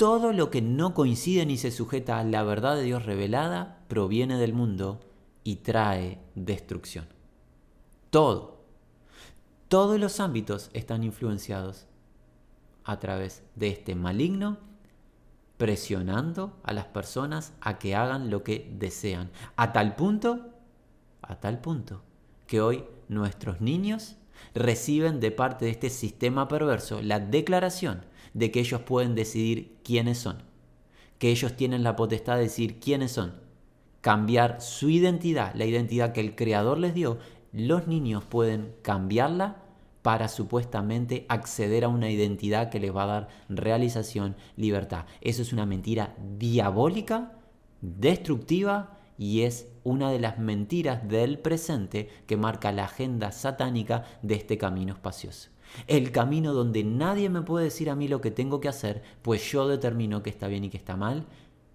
Todo 0.01 0.33
lo 0.33 0.49
que 0.49 0.63
no 0.63 0.95
coincide 0.95 1.45
ni 1.45 1.59
se 1.59 1.71
sujeta 1.71 2.19
a 2.19 2.25
la 2.25 2.43
verdad 2.43 2.75
de 2.75 2.85
Dios 2.85 3.05
revelada 3.05 3.85
proviene 3.87 4.39
del 4.39 4.55
mundo 4.55 4.99
y 5.45 5.57
trae 5.57 6.23
destrucción. 6.35 7.05
Todo. 8.09 8.65
Todos 9.69 10.01
los 10.01 10.19
ámbitos 10.19 10.71
están 10.73 11.05
influenciados 11.05 11.87
a 12.83 12.99
través 12.99 13.43
de 13.57 13.69
este 13.69 13.95
maligno 13.95 14.57
presionando 15.59 16.57
a 16.63 16.73
las 16.73 16.87
personas 16.87 17.53
a 17.61 17.79
que 17.79 17.95
hagan 17.95 18.31
lo 18.31 18.43
que 18.43 18.75
desean. 18.79 19.31
A 19.57 19.75
tal 19.75 19.97
punto, 19.97 20.47
a 21.21 21.41
tal 21.41 21.61
punto, 21.61 22.01
que 22.47 22.63
hoy 22.63 22.87
nuestros 23.09 23.61
niños 23.61 24.17
reciben 24.55 25.21
de 25.21 25.31
parte 25.31 25.67
de 25.67 25.73
este 25.73 25.91
sistema 25.91 26.49
perverso 26.49 27.03
la 27.03 27.21
declaración 27.21 28.09
de 28.35 28.51
que 28.51 28.61
ellos 28.61 28.83
pueden 28.83 29.15
decidir 29.15 29.79
quiénes 29.83 30.19
son, 30.19 30.43
que 31.19 31.31
ellos 31.31 31.57
tienen 31.57 31.83
la 31.83 31.97
potestad 31.97 32.37
de 32.37 32.43
decir 32.43 32.81
quiénes 32.81 33.13
son, 33.13 33.35
cambiar 34.01 34.61
su 34.61 34.89
identidad, 34.89 35.55
la 35.55 35.67
identidad 35.67 36.13
que 36.13 36.21
el 36.21 36.35
Creador 36.35 36.79
les 36.79 36.95
dio, 36.95 37.19
los 37.53 37.87
niños 37.87 38.25
pueden 38.25 38.75
cambiarla 38.83 39.63
para 40.03 40.29
supuestamente 40.29 41.27
acceder 41.29 41.85
a 41.85 41.89
una 41.89 42.11
identidad 42.11 42.71
que 42.71 42.81
les 42.81 42.95
va 42.95 43.03
a 43.03 43.07
dar 43.07 43.29
realización, 43.49 44.37
libertad. 44.57 45.05
Eso 45.21 45.43
es 45.43 45.53
una 45.53 45.67
mentira 45.67 46.15
diabólica, 46.39 47.33
destructiva 47.83 48.99
y 49.19 49.43
es 49.43 49.69
una 49.85 50.11
de 50.11 50.19
las 50.19 50.39
mentiras 50.39 51.07
del 51.07 51.39
presente 51.39 52.09
que 52.27 52.39
marca 52.39 52.73
la 52.73 52.85
agenda 52.85 53.33
satánica 53.33 54.05
de 54.23 54.37
este 54.37 54.57
camino 54.57 54.95
espacioso. 54.95 55.51
El 55.87 56.13
camino 56.13 56.53
donde 56.53 56.85
nadie 56.85 57.29
me 57.29 57.43
puede 57.43 57.67
decir 57.67 57.91
a 57.91 57.97
mí 57.97 58.09
lo 58.09 58.21
que 58.21 58.31
tengo 58.31 58.61
que 58.61 58.69
hacer, 58.69 59.03
pues 59.23 59.51
yo 59.51 59.69
determino 59.69 60.23
qué 60.23 60.31
está 60.31 60.49
bien 60.49 60.65
y 60.65 60.71
qué 60.71 60.77
está 60.77 60.97
mal, 60.97 61.27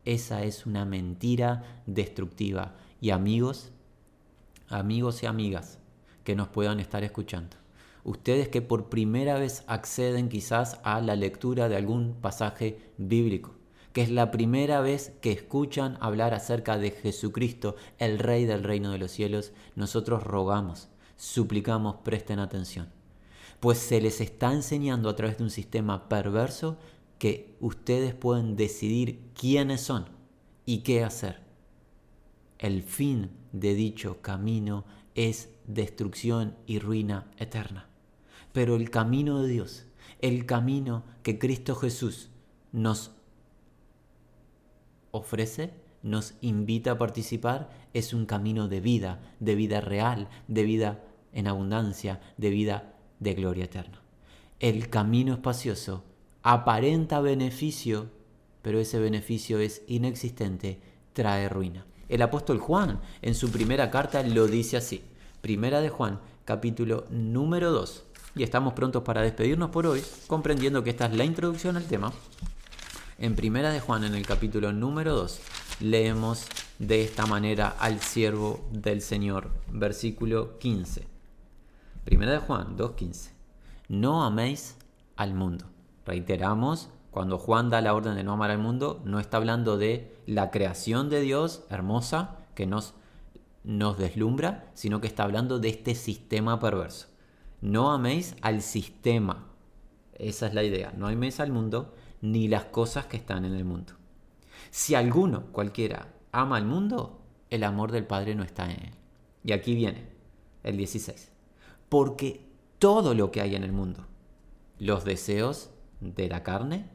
esa 0.05 0.43
es 0.43 0.65
una 0.65 0.85
mentira 0.85 1.81
destructiva. 1.85 2.75
Y 3.01 3.09
amigos, 3.09 3.71
amigos 4.69 5.23
y 5.23 5.25
amigas 5.25 5.79
que 6.23 6.35
nos 6.35 6.47
puedan 6.47 6.79
estar 6.79 7.03
escuchando, 7.03 7.57
ustedes 8.03 8.47
que 8.47 8.61
por 8.61 8.89
primera 8.89 9.37
vez 9.37 9.63
acceden 9.67 10.29
quizás 10.29 10.79
a 10.83 11.01
la 11.01 11.15
lectura 11.15 11.69
de 11.69 11.75
algún 11.75 12.15
pasaje 12.21 12.79
bíblico, 12.97 13.55
que 13.93 14.01
es 14.01 14.11
la 14.11 14.31
primera 14.31 14.81
vez 14.81 15.13
que 15.21 15.31
escuchan 15.31 15.97
hablar 16.01 16.33
acerca 16.33 16.77
de 16.77 16.91
Jesucristo, 16.91 17.75
el 17.97 18.19
Rey 18.19 18.45
del 18.45 18.63
reino 18.63 18.91
de 18.91 18.97
los 18.97 19.11
cielos, 19.11 19.53
nosotros 19.75 20.23
rogamos, 20.23 20.89
suplicamos, 21.15 21.97
presten 22.03 22.39
atención, 22.39 22.89
pues 23.65 23.79
se 23.79 23.99
les 23.99 24.21
está 24.21 24.53
enseñando 24.53 25.09
a 25.09 25.15
través 25.15 25.39
de 25.39 25.43
un 25.43 25.49
sistema 25.49 26.07
perverso 26.07 26.77
que 27.17 27.57
ustedes 27.59 28.13
pueden 28.13 28.55
decidir 28.55 29.31
quiénes 29.33 29.81
son 29.81 30.05
y 30.67 30.81
qué 30.83 31.03
hacer. 31.03 31.39
El 32.59 32.83
fin 32.83 33.31
de 33.53 33.73
dicho 33.73 34.21
camino 34.21 34.85
es 35.15 35.49
destrucción 35.65 36.55
y 36.67 36.77
ruina 36.77 37.31
eterna. 37.39 37.89
Pero 38.53 38.75
el 38.75 38.91
camino 38.91 39.41
de 39.41 39.47
Dios, 39.47 39.87
el 40.21 40.45
camino 40.45 41.03
que 41.23 41.39
Cristo 41.39 41.73
Jesús 41.75 42.29
nos 42.71 43.15
ofrece, 45.09 45.73
nos 46.03 46.35
invita 46.41 46.91
a 46.91 46.97
participar, 46.99 47.71
es 47.95 48.13
un 48.13 48.27
camino 48.27 48.67
de 48.67 48.79
vida, 48.79 49.23
de 49.39 49.55
vida 49.55 49.81
real, 49.81 50.29
de 50.47 50.61
vida 50.65 51.03
en 51.33 51.47
abundancia, 51.47 52.21
de 52.37 52.51
vida 52.51 52.91
de 53.25 53.33
gloria 53.33 53.65
eterna. 53.65 53.99
El 54.61 54.89
camino 54.89 55.33
espacioso 55.33 56.05
aparenta 56.43 57.19
beneficio, 57.19 58.09
pero 58.61 58.79
ese 58.79 58.99
beneficio 58.99 59.59
es 59.59 59.81
inexistente, 59.87 60.79
trae 61.11 61.49
ruina. 61.49 61.85
El 62.07 62.21
apóstol 62.21 62.59
Juan 62.59 63.01
en 63.21 63.35
su 63.35 63.51
primera 63.51 63.91
carta 63.91 64.23
lo 64.23 64.47
dice 64.47 64.77
así. 64.77 65.03
Primera 65.41 65.81
de 65.81 65.89
Juan, 65.89 66.21
capítulo 66.45 67.05
número 67.09 67.71
2 67.71 68.05
y 68.35 68.43
estamos 68.43 68.73
prontos 68.73 69.03
para 69.03 69.21
despedirnos 69.21 69.69
por 69.69 69.87
hoy, 69.87 70.03
comprendiendo 70.27 70.83
que 70.83 70.89
esta 70.89 71.05
es 71.05 71.13
la 71.15 71.23
introducción 71.23 71.77
al 71.77 71.85
tema. 71.85 72.11
En 73.17 73.35
Primera 73.35 73.71
de 73.71 73.79
Juan, 73.79 74.03
en 74.03 74.13
el 74.13 74.25
capítulo 74.25 74.73
número 74.73 75.15
2, 75.15 75.39
leemos 75.79 76.45
de 76.77 77.01
esta 77.03 77.25
manera 77.25 77.69
al 77.79 78.01
siervo 78.01 78.67
del 78.71 79.01
Señor, 79.01 79.51
versículo 79.71 80.59
15. 80.59 81.14
Primera 82.05 82.33
de 82.33 82.37
Juan 82.37 82.77
2.15. 82.77 83.31
No 83.89 84.23
améis 84.23 84.77
al 85.15 85.33
mundo. 85.33 85.65
Reiteramos, 86.05 86.89
cuando 87.09 87.39
Juan 87.39 87.71
da 87.71 87.81
la 87.81 87.95
orden 87.95 88.15
de 88.15 88.23
no 88.23 88.33
amar 88.33 88.51
al 88.51 88.59
mundo, 88.59 89.01
no 89.05 89.19
está 89.19 89.37
hablando 89.37 89.79
de 89.79 90.15
la 90.27 90.51
creación 90.51 91.09
de 91.09 91.21
Dios 91.21 91.63
hermosa 91.71 92.37
que 92.53 92.67
nos, 92.67 92.93
nos 93.63 93.97
deslumbra, 93.97 94.69
sino 94.75 95.01
que 95.01 95.07
está 95.07 95.23
hablando 95.23 95.57
de 95.57 95.69
este 95.69 95.95
sistema 95.95 96.59
perverso. 96.59 97.07
No 97.61 97.91
améis 97.91 98.35
al 98.41 98.61
sistema. 98.61 99.47
Esa 100.13 100.45
es 100.45 100.53
la 100.53 100.63
idea. 100.63 100.93
No 100.95 101.07
améis 101.07 101.39
al 101.39 101.51
mundo 101.51 101.95
ni 102.21 102.47
las 102.47 102.65
cosas 102.65 103.07
que 103.07 103.17
están 103.17 103.45
en 103.45 103.55
el 103.55 103.65
mundo. 103.65 103.93
Si 104.69 104.93
alguno, 104.93 105.47
cualquiera, 105.47 106.13
ama 106.31 106.57
al 106.57 106.65
mundo, 106.65 107.19
el 107.49 107.63
amor 107.63 107.91
del 107.91 108.05
Padre 108.05 108.35
no 108.35 108.43
está 108.43 108.65
en 108.65 108.83
él. 108.83 108.93
Y 109.43 109.53
aquí 109.53 109.73
viene 109.73 110.07
el 110.61 110.77
16. 110.77 111.34
Porque 111.89 112.45
todo 112.79 113.13
lo 113.13 113.31
que 113.31 113.41
hay 113.41 113.55
en 113.55 113.63
el 113.63 113.71
mundo, 113.71 114.05
los 114.79 115.05
deseos 115.05 115.69
de 116.01 116.27
la 116.27 116.43
carne, 116.43 116.89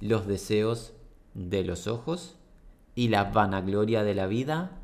los 0.00 0.26
deseos 0.26 0.94
de 1.34 1.64
los 1.64 1.86
ojos 1.86 2.36
y 2.94 3.08
la 3.08 3.24
vanagloria 3.24 4.02
de 4.02 4.14
la 4.14 4.26
vida, 4.26 4.80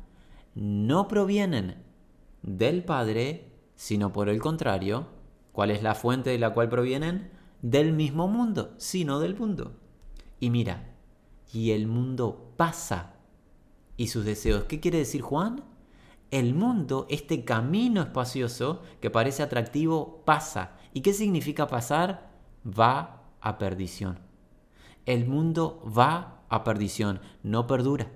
no 0.55 1.07
provienen 1.07 1.75
del 2.41 2.83
Padre, 2.83 3.51
sino 3.75 4.11
por 4.11 4.29
el 4.29 4.39
contrario, 4.41 5.07
¿cuál 5.51 5.71
es 5.71 5.83
la 5.83 5.95
fuente 5.95 6.29
de 6.29 6.39
la 6.39 6.53
cual 6.53 6.69
provienen? 6.69 7.31
Del 7.61 7.93
mismo 7.93 8.27
mundo, 8.27 8.73
sino 8.77 9.19
del 9.19 9.35
mundo. 9.35 9.73
Y 10.39 10.49
mira, 10.49 10.95
y 11.53 11.71
el 11.71 11.87
mundo 11.87 12.53
pasa 12.57 13.13
y 13.97 14.07
sus 14.07 14.25
deseos. 14.25 14.63
¿Qué 14.63 14.79
quiere 14.79 14.99
decir 14.99 15.21
Juan? 15.21 15.63
El 16.31 16.53
mundo, 16.55 17.07
este 17.09 17.43
camino 17.43 18.01
espacioso 18.01 18.81
que 19.01 19.09
parece 19.09 19.43
atractivo, 19.43 20.23
pasa. 20.25 20.77
¿Y 20.93 21.01
qué 21.01 21.13
significa 21.13 21.67
pasar? 21.67 22.31
Va 22.65 23.23
a 23.41 23.57
perdición. 23.57 24.19
El 25.05 25.27
mundo 25.27 25.83
va 25.85 26.43
a 26.49 26.63
perdición, 26.63 27.19
no 27.43 27.67
perdura. 27.67 28.11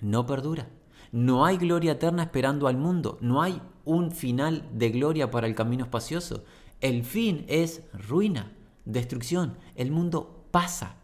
No 0.00 0.26
perdura. 0.26 0.68
No 1.12 1.46
hay 1.46 1.56
gloria 1.56 1.92
eterna 1.92 2.24
esperando 2.24 2.68
al 2.68 2.76
mundo, 2.76 3.16
no 3.20 3.40
hay 3.40 3.62
un 3.84 4.10
final 4.10 4.68
de 4.72 4.90
gloria 4.90 5.30
para 5.30 5.46
el 5.46 5.54
camino 5.54 5.84
espacioso. 5.84 6.44
El 6.80 7.04
fin 7.04 7.46
es 7.48 7.82
ruina, 7.94 8.52
destrucción. 8.84 9.56
El 9.76 9.90
mundo 9.90 10.44
pasa. 10.50 10.96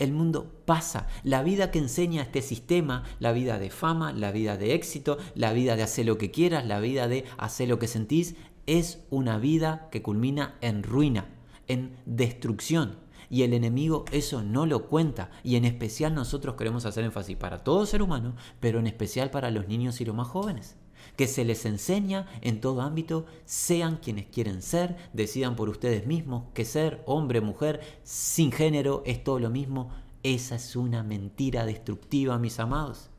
El 0.00 0.12
mundo 0.12 0.50
pasa. 0.64 1.08
La 1.24 1.42
vida 1.42 1.70
que 1.70 1.78
enseña 1.78 2.22
este 2.22 2.40
sistema, 2.40 3.04
la 3.18 3.32
vida 3.32 3.58
de 3.58 3.68
fama, 3.68 4.14
la 4.14 4.32
vida 4.32 4.56
de 4.56 4.72
éxito, 4.72 5.18
la 5.34 5.52
vida 5.52 5.76
de 5.76 5.82
hacer 5.82 6.06
lo 6.06 6.16
que 6.16 6.30
quieras, 6.30 6.64
la 6.66 6.80
vida 6.80 7.06
de 7.06 7.26
hacer 7.36 7.68
lo 7.68 7.78
que 7.78 7.86
sentís, 7.86 8.34
es 8.66 9.04
una 9.10 9.38
vida 9.38 9.88
que 9.92 10.00
culmina 10.00 10.56
en 10.62 10.82
ruina, 10.82 11.26
en 11.68 11.98
destrucción. 12.06 12.96
Y 13.28 13.42
el 13.42 13.52
enemigo 13.52 14.06
eso 14.10 14.42
no 14.42 14.64
lo 14.64 14.88
cuenta. 14.88 15.30
Y 15.44 15.56
en 15.56 15.66
especial 15.66 16.14
nosotros 16.14 16.56
queremos 16.56 16.86
hacer 16.86 17.04
énfasis 17.04 17.36
para 17.36 17.62
todo 17.62 17.84
ser 17.84 18.00
humano, 18.00 18.34
pero 18.58 18.78
en 18.78 18.86
especial 18.86 19.30
para 19.30 19.50
los 19.50 19.68
niños 19.68 20.00
y 20.00 20.06
los 20.06 20.16
más 20.16 20.28
jóvenes 20.28 20.79
que 21.16 21.26
se 21.26 21.44
les 21.44 21.64
enseña 21.66 22.26
en 22.40 22.60
todo 22.60 22.80
ámbito, 22.80 23.26
sean 23.44 23.96
quienes 23.96 24.26
quieren 24.26 24.62
ser, 24.62 24.96
decidan 25.12 25.56
por 25.56 25.68
ustedes 25.68 26.06
mismos 26.06 26.44
que 26.54 26.64
ser 26.64 27.02
hombre, 27.06 27.40
mujer, 27.40 27.80
sin 28.02 28.52
género 28.52 29.02
es 29.06 29.22
todo 29.22 29.38
lo 29.38 29.50
mismo. 29.50 29.90
Esa 30.22 30.56
es 30.56 30.76
una 30.76 31.02
mentira 31.02 31.64
destructiva, 31.64 32.38
mis 32.38 32.60
amados. 32.60 33.10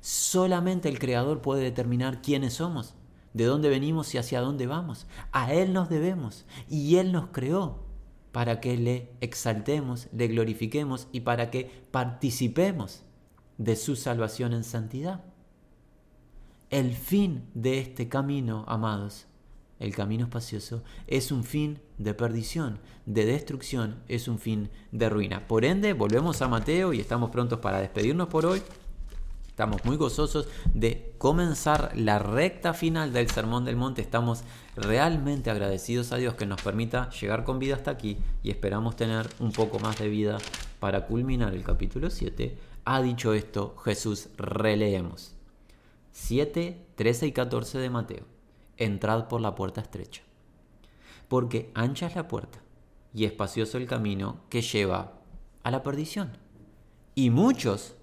Solamente 0.00 0.88
el 0.88 0.98
Creador 0.98 1.42
puede 1.42 1.62
determinar 1.62 2.22
quiénes 2.22 2.54
somos, 2.54 2.94
de 3.34 3.44
dónde 3.44 3.68
venimos 3.68 4.14
y 4.14 4.18
hacia 4.18 4.40
dónde 4.40 4.66
vamos. 4.66 5.06
A 5.32 5.52
Él 5.52 5.72
nos 5.72 5.88
debemos 5.88 6.46
y 6.68 6.96
Él 6.96 7.12
nos 7.12 7.28
creó 7.28 7.84
para 8.32 8.60
que 8.60 8.76
le 8.76 9.10
exaltemos, 9.20 10.08
le 10.12 10.28
glorifiquemos 10.28 11.08
y 11.12 11.20
para 11.20 11.50
que 11.50 11.70
participemos 11.90 13.02
de 13.56 13.74
su 13.76 13.96
salvación 13.96 14.52
en 14.52 14.64
santidad. 14.64 15.24
El 16.70 16.94
fin 16.94 17.48
de 17.54 17.78
este 17.78 18.10
camino, 18.10 18.66
amados, 18.68 19.24
el 19.80 19.94
camino 19.94 20.24
espacioso, 20.24 20.82
es 21.06 21.32
un 21.32 21.42
fin 21.42 21.78
de 21.96 22.12
perdición, 22.12 22.78
de 23.06 23.24
destrucción, 23.24 23.96
es 24.06 24.28
un 24.28 24.38
fin 24.38 24.68
de 24.92 25.08
ruina. 25.08 25.48
Por 25.48 25.64
ende, 25.64 25.94
volvemos 25.94 26.42
a 26.42 26.48
Mateo 26.48 26.92
y 26.92 27.00
estamos 27.00 27.30
prontos 27.30 27.60
para 27.60 27.80
despedirnos 27.80 28.28
por 28.28 28.44
hoy. 28.44 28.62
Estamos 29.48 29.82
muy 29.86 29.96
gozosos 29.96 30.46
de 30.74 31.14
comenzar 31.16 31.90
la 31.96 32.18
recta 32.18 32.74
final 32.74 33.14
del 33.14 33.30
Sermón 33.30 33.64
del 33.64 33.76
Monte. 33.76 34.02
Estamos 34.02 34.42
realmente 34.76 35.50
agradecidos 35.50 36.12
a 36.12 36.16
Dios 36.16 36.34
que 36.34 36.44
nos 36.44 36.60
permita 36.60 37.08
llegar 37.10 37.44
con 37.44 37.58
vida 37.58 37.76
hasta 37.76 37.92
aquí 37.92 38.18
y 38.42 38.50
esperamos 38.50 38.94
tener 38.94 39.26
un 39.40 39.52
poco 39.52 39.78
más 39.78 39.98
de 39.98 40.10
vida 40.10 40.36
para 40.80 41.06
culminar 41.06 41.54
el 41.54 41.64
capítulo 41.64 42.10
7. 42.10 42.58
Ha 42.84 43.00
dicho 43.00 43.32
esto, 43.32 43.74
Jesús, 43.78 44.28
releemos. 44.36 45.37
7, 46.12 46.86
13 46.94 47.26
y 47.26 47.32
14 47.32 47.78
de 47.78 47.90
Mateo. 47.90 48.24
Entrad 48.76 49.28
por 49.28 49.40
la 49.40 49.54
puerta 49.54 49.80
estrecha. 49.80 50.22
Porque 51.28 51.70
ancha 51.74 52.06
es 52.06 52.16
la 52.16 52.28
puerta 52.28 52.60
y 53.12 53.24
espacioso 53.24 53.78
el 53.78 53.86
camino 53.86 54.40
que 54.48 54.62
lleva 54.62 55.20
a 55.62 55.70
la 55.70 55.82
perdición. 55.82 56.32
Y 57.14 57.30
muchos, 57.30 57.96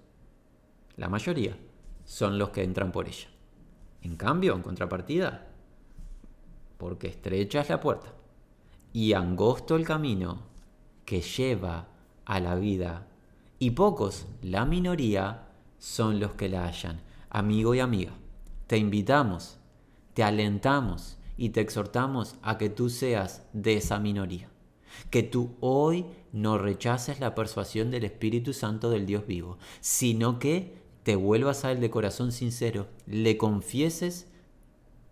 la 0.98 1.10
mayoría, 1.10 1.58
son 2.04 2.38
los 2.38 2.50
que 2.50 2.64
entran 2.64 2.92
por 2.92 3.08
ella. 3.08 3.28
En 4.02 4.16
cambio, 4.16 4.56
en 4.56 4.62
contrapartida, 4.62 5.48
porque 6.78 7.08
estrecha 7.08 7.62
es 7.62 7.70
la 7.70 7.80
puerta 7.80 8.14
y 8.94 9.14
angosto 9.14 9.76
el 9.76 9.86
camino 9.86 10.44
que 11.06 11.22
lleva 11.22 11.88
a 12.26 12.40
la 12.40 12.56
vida, 12.56 13.08
y 13.60 13.72
pocos, 13.72 14.26
la 14.42 14.66
minoría, 14.66 15.50
son 15.78 16.20
los 16.20 16.34
que 16.34 16.50
la 16.50 16.66
hallan 16.66 17.05
amigo 17.36 17.76
y 17.76 17.80
amiga, 17.80 18.14
te 18.68 18.78
invitamos 18.78 19.60
te 20.16 20.24
alentamos 20.24 21.18
y 21.38 21.50
te 21.50 21.60
exhortamos 21.60 22.38
a 22.42 22.58
que 22.58 22.70
tú 22.70 22.90
seas 22.90 23.44
de 23.52 23.76
esa 23.76 24.00
minoría. 24.00 24.50
Que 25.10 25.24
tú 25.24 25.58
hoy 25.60 26.06
no 26.32 26.58
rechaces 26.58 27.20
la 27.20 27.36
persuasión 27.36 27.92
del 27.92 28.06
Espíritu 28.06 28.54
Santo 28.54 28.90
del 28.90 29.06
Dios 29.06 29.28
vivo, 29.28 29.58
sino 29.82 30.40
que 30.40 30.78
te 31.04 31.18
vuelvas 31.18 31.66
a 31.66 31.74
Él 31.74 31.82
de 31.82 31.90
corazón 31.90 32.32
sincero, 32.32 32.88
le 33.06 33.36
confieses 33.36 34.32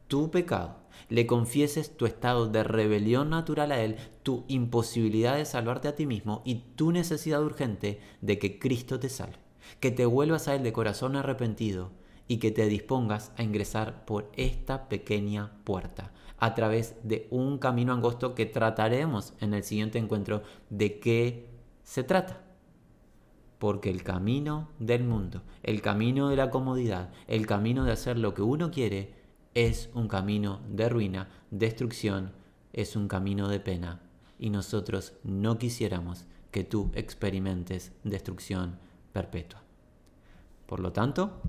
tu 0.08 0.32
pecado, 0.32 0.78
le 1.10 1.28
confieses 1.28 1.98
tu 1.98 2.06
estado 2.06 2.48
de 2.48 2.64
rebelión 2.64 3.30
natural 3.30 3.74
a 3.74 3.82
Él, 3.82 3.98
tu 4.24 4.46
imposibilidad 4.48 5.36
de 5.36 5.44
salvarte 5.44 5.90
a 5.90 5.96
ti 5.98 6.06
mismo 6.06 6.42
y 6.46 6.64
tu 6.78 6.94
necesidad 6.94 7.44
urgente 7.44 8.00
de 8.22 8.40
que 8.40 8.58
Cristo 8.58 9.02
te 9.02 9.10
salve. 9.10 9.36
Que 9.82 9.92
te 9.92 10.06
vuelvas 10.06 10.48
a 10.48 10.56
Él 10.56 10.64
de 10.64 10.72
corazón 10.72 11.18
arrepentido 11.18 11.92
y 12.28 12.38
que 12.38 12.52
te 12.52 12.66
dispongas 12.68 13.32
a 13.38 13.44
ingresar 13.44 14.06
por 14.06 14.32
esta 14.36 14.88
pequeña 14.90 15.52
puerta 15.64 16.12
a 16.40 16.56
través 16.56 16.96
de 17.04 17.28
un 17.32 17.58
camino 17.58 17.94
angosto 17.94 18.36
que 18.36 18.46
trataremos 18.46 19.34
en 19.40 19.54
el 19.54 19.64
siguiente 19.64 19.98
encuentro 19.98 20.44
de 20.70 21.00
qué 21.00 21.48
se 21.84 22.04
trata. 22.04 22.42
Porque 23.60 23.90
el 23.90 24.04
camino 24.04 24.68
del 24.78 25.06
mundo, 25.06 25.42
el 25.64 25.82
camino 25.82 26.28
de 26.28 26.36
la 26.36 26.50
comodidad, 26.50 27.12
el 27.28 27.48
camino 27.48 27.86
de 27.86 27.94
hacer 27.94 28.18
lo 28.18 28.34
que 28.34 28.42
uno 28.42 28.72
quiere, 28.72 29.14
es 29.54 29.90
un 29.94 30.08
camino 30.08 30.60
de 30.68 30.90
ruina, 30.90 31.30
destrucción, 31.50 32.34
es 32.74 32.96
un 32.96 33.08
camino 33.08 33.48
de 33.48 33.60
pena. 33.60 34.02
Y 34.38 34.50
nosotros 34.50 35.14
no 35.24 35.58
quisiéramos 35.58 36.26
que 36.52 36.64
tú 36.64 36.92
experimentes 36.94 37.94
destrucción 38.04 38.80
perpetua. 39.14 39.62
Por 40.66 40.82
lo 40.82 40.92
tanto, 40.92 41.42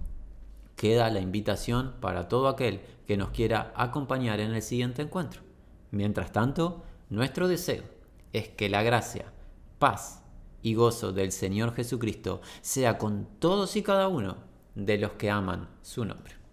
queda 0.77 1.11
la 1.11 1.21
invitación 1.21 1.95
para 2.01 2.29
todo 2.29 2.49
aquel 2.49 2.81
que 3.07 3.17
nos 3.17 3.31
quiera 3.31 3.73
acompañar 3.77 4.41
en 4.41 4.55
el 4.55 4.63
siguiente 4.63 5.03
encuentro. 5.03 5.43
Mientras 5.91 6.33
tanto, 6.33 6.83
nuestro 7.11 7.49
deseo 7.49 7.85
es 8.33 8.49
que 8.49 8.69
la 8.69 8.83
gracia, 8.83 9.33
paz 9.79 10.23
y 10.63 10.75
gozo 10.75 11.13
del 11.13 11.31
Señor 11.31 11.75
Jesucristo 11.75 12.41
sea 12.63 12.99
con 12.99 13.27
todos 13.39 13.77
y 13.77 13.83
cada 13.83 14.09
uno 14.09 14.37
de 14.75 14.99
los 14.99 15.13
que 15.13 15.31
aman 15.31 15.69
su 15.83 16.05
nombre. 16.05 16.44